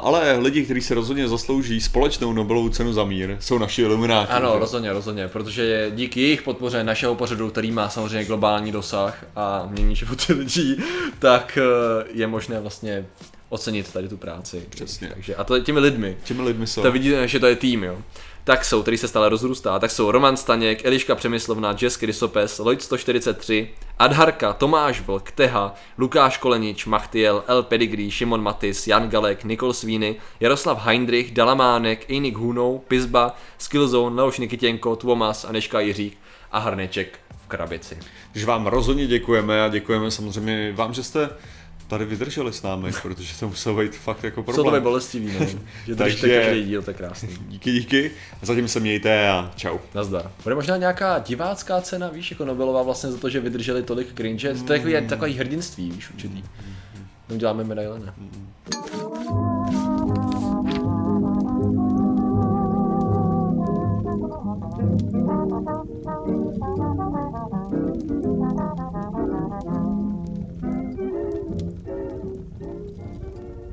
ale 0.02 0.36
lidi, 0.38 0.64
kteří 0.64 0.80
se 0.80 0.94
rozhodně 0.94 1.28
zaslouží 1.28 1.80
společnou 1.80 2.32
Nobelovu 2.32 2.68
cenu 2.68 2.92
za 2.92 3.04
mír, 3.04 3.36
jsou 3.40 3.58
naši 3.58 3.82
ilumináti. 3.82 4.32
Ano, 4.32 4.50
že? 4.52 4.58
rozhodně, 4.58 4.92
rozhodně, 4.92 5.28
protože 5.28 5.90
díky 5.94 6.20
jejich 6.20 6.42
podpoře 6.42 6.84
našeho 6.84 7.14
pořadu, 7.14 7.50
který 7.50 7.72
má 7.72 7.88
samozřejmě 7.88 8.24
globální 8.24 8.72
dosah 8.72 9.24
a 9.36 9.66
mění 9.66 9.96
životy 9.96 10.32
lidí, 10.32 10.76
tak 11.18 11.58
eh, 11.58 12.04
je 12.12 12.26
možné 12.26 12.60
vlastně 12.60 13.06
ocenit 13.48 13.92
tady 13.92 14.08
tu 14.08 14.16
práci. 14.16 14.62
Přesně. 14.70 15.08
Takže, 15.08 15.34
a 15.34 15.44
to 15.44 15.60
těmi 15.60 15.80
lidmi. 15.80 16.16
Těmi 16.24 16.42
lidmi 16.42 16.66
jsou. 16.66 16.82
To 16.82 16.92
vidíte, 16.92 17.28
že 17.28 17.40
to 17.40 17.46
je 17.46 17.56
tým, 17.56 17.84
jo. 17.84 17.98
Tak 18.44 18.64
jsou, 18.64 18.82
který 18.82 18.96
se 18.98 19.08
stále 19.08 19.28
rozrůstá, 19.28 19.78
tak 19.78 19.90
jsou 19.90 20.10
Roman 20.10 20.36
Staněk, 20.36 20.84
Eliška 20.84 21.14
Přemyslovna, 21.14 21.76
Jess 21.80 21.96
Krysopes, 21.96 22.58
Lloyd 22.58 22.82
143, 22.82 23.70
Adharka, 23.98 24.52
Tomáš 24.52 25.00
Vlk, 25.00 25.30
Teha, 25.30 25.74
Lukáš 25.98 26.38
Kolenič, 26.38 26.86
Machtiel, 26.86 27.44
El 27.46 27.62
Pedigree, 27.62 28.10
Šimon 28.10 28.42
Matis, 28.42 28.86
Jan 28.86 29.08
Galek, 29.08 29.44
Nikol 29.44 29.72
Svíny, 29.72 30.16
Jaroslav 30.40 30.84
Heindrich, 30.84 31.32
Dalamánek, 31.32 32.10
Einik 32.10 32.36
Hunou, 32.36 32.78
Pizba, 32.78 33.36
Skillzone, 33.58 34.16
Leoš 34.16 34.38
Nikitěnko, 34.38 34.96
Tuomas, 34.96 35.44
Aneška 35.44 35.80
Jiřík 35.80 36.18
a 36.52 36.58
Hrneček 36.58 37.18
v 37.44 37.46
krabici. 37.46 37.98
Takže 38.32 38.46
vám 38.46 38.66
rozhodně 38.66 39.06
děkujeme 39.06 39.64
a 39.64 39.68
děkujeme 39.68 40.10
samozřejmě 40.10 40.72
vám, 40.72 40.94
že 40.94 41.02
jste 41.02 41.30
tady 41.88 42.04
vydrželi 42.04 42.52
s 42.52 42.62
námi, 42.62 42.90
protože 43.02 43.38
to 43.40 43.48
muselo 43.48 43.78
být 43.80 43.96
fakt 43.96 44.24
jako 44.24 44.42
Co 44.42 44.46
to 44.46 44.52
problém. 44.52 44.74
je 44.74 44.80
bolestivý, 44.80 45.26
no. 45.40 45.46
Že 45.86 45.94
držíte 45.94 45.96
Takže- 45.98 46.42
každý 46.44 46.64
díl, 46.64 46.82
to 46.82 46.90
je 46.90 46.94
krásný. 46.94 47.28
Díky, 47.48 47.72
díky. 47.72 48.10
Zatím 48.42 48.68
se 48.68 48.80
mějte 48.80 49.28
a 49.30 49.52
čau. 49.56 49.78
Nazdar. 49.94 50.30
Bude 50.42 50.54
možná 50.54 50.76
nějaká 50.76 51.18
divácká 51.18 51.80
cena, 51.80 52.08
víš, 52.08 52.30
jako 52.30 52.44
Nobelová 52.44 52.82
vlastně 52.82 53.10
za 53.10 53.18
to, 53.18 53.30
že 53.30 53.40
vydrželi 53.40 53.82
tolik 53.82 54.14
cringe. 54.14 54.54
To 54.66 54.72
je 54.72 54.78
takový, 54.78 55.08
takový 55.08 55.34
hrdinství, 55.34 55.90
víš, 55.90 56.10
určitý. 56.10 56.44
No 57.28 57.36
děláme 57.36 57.64
medaile, 57.64 57.98
ne? 57.98 58.14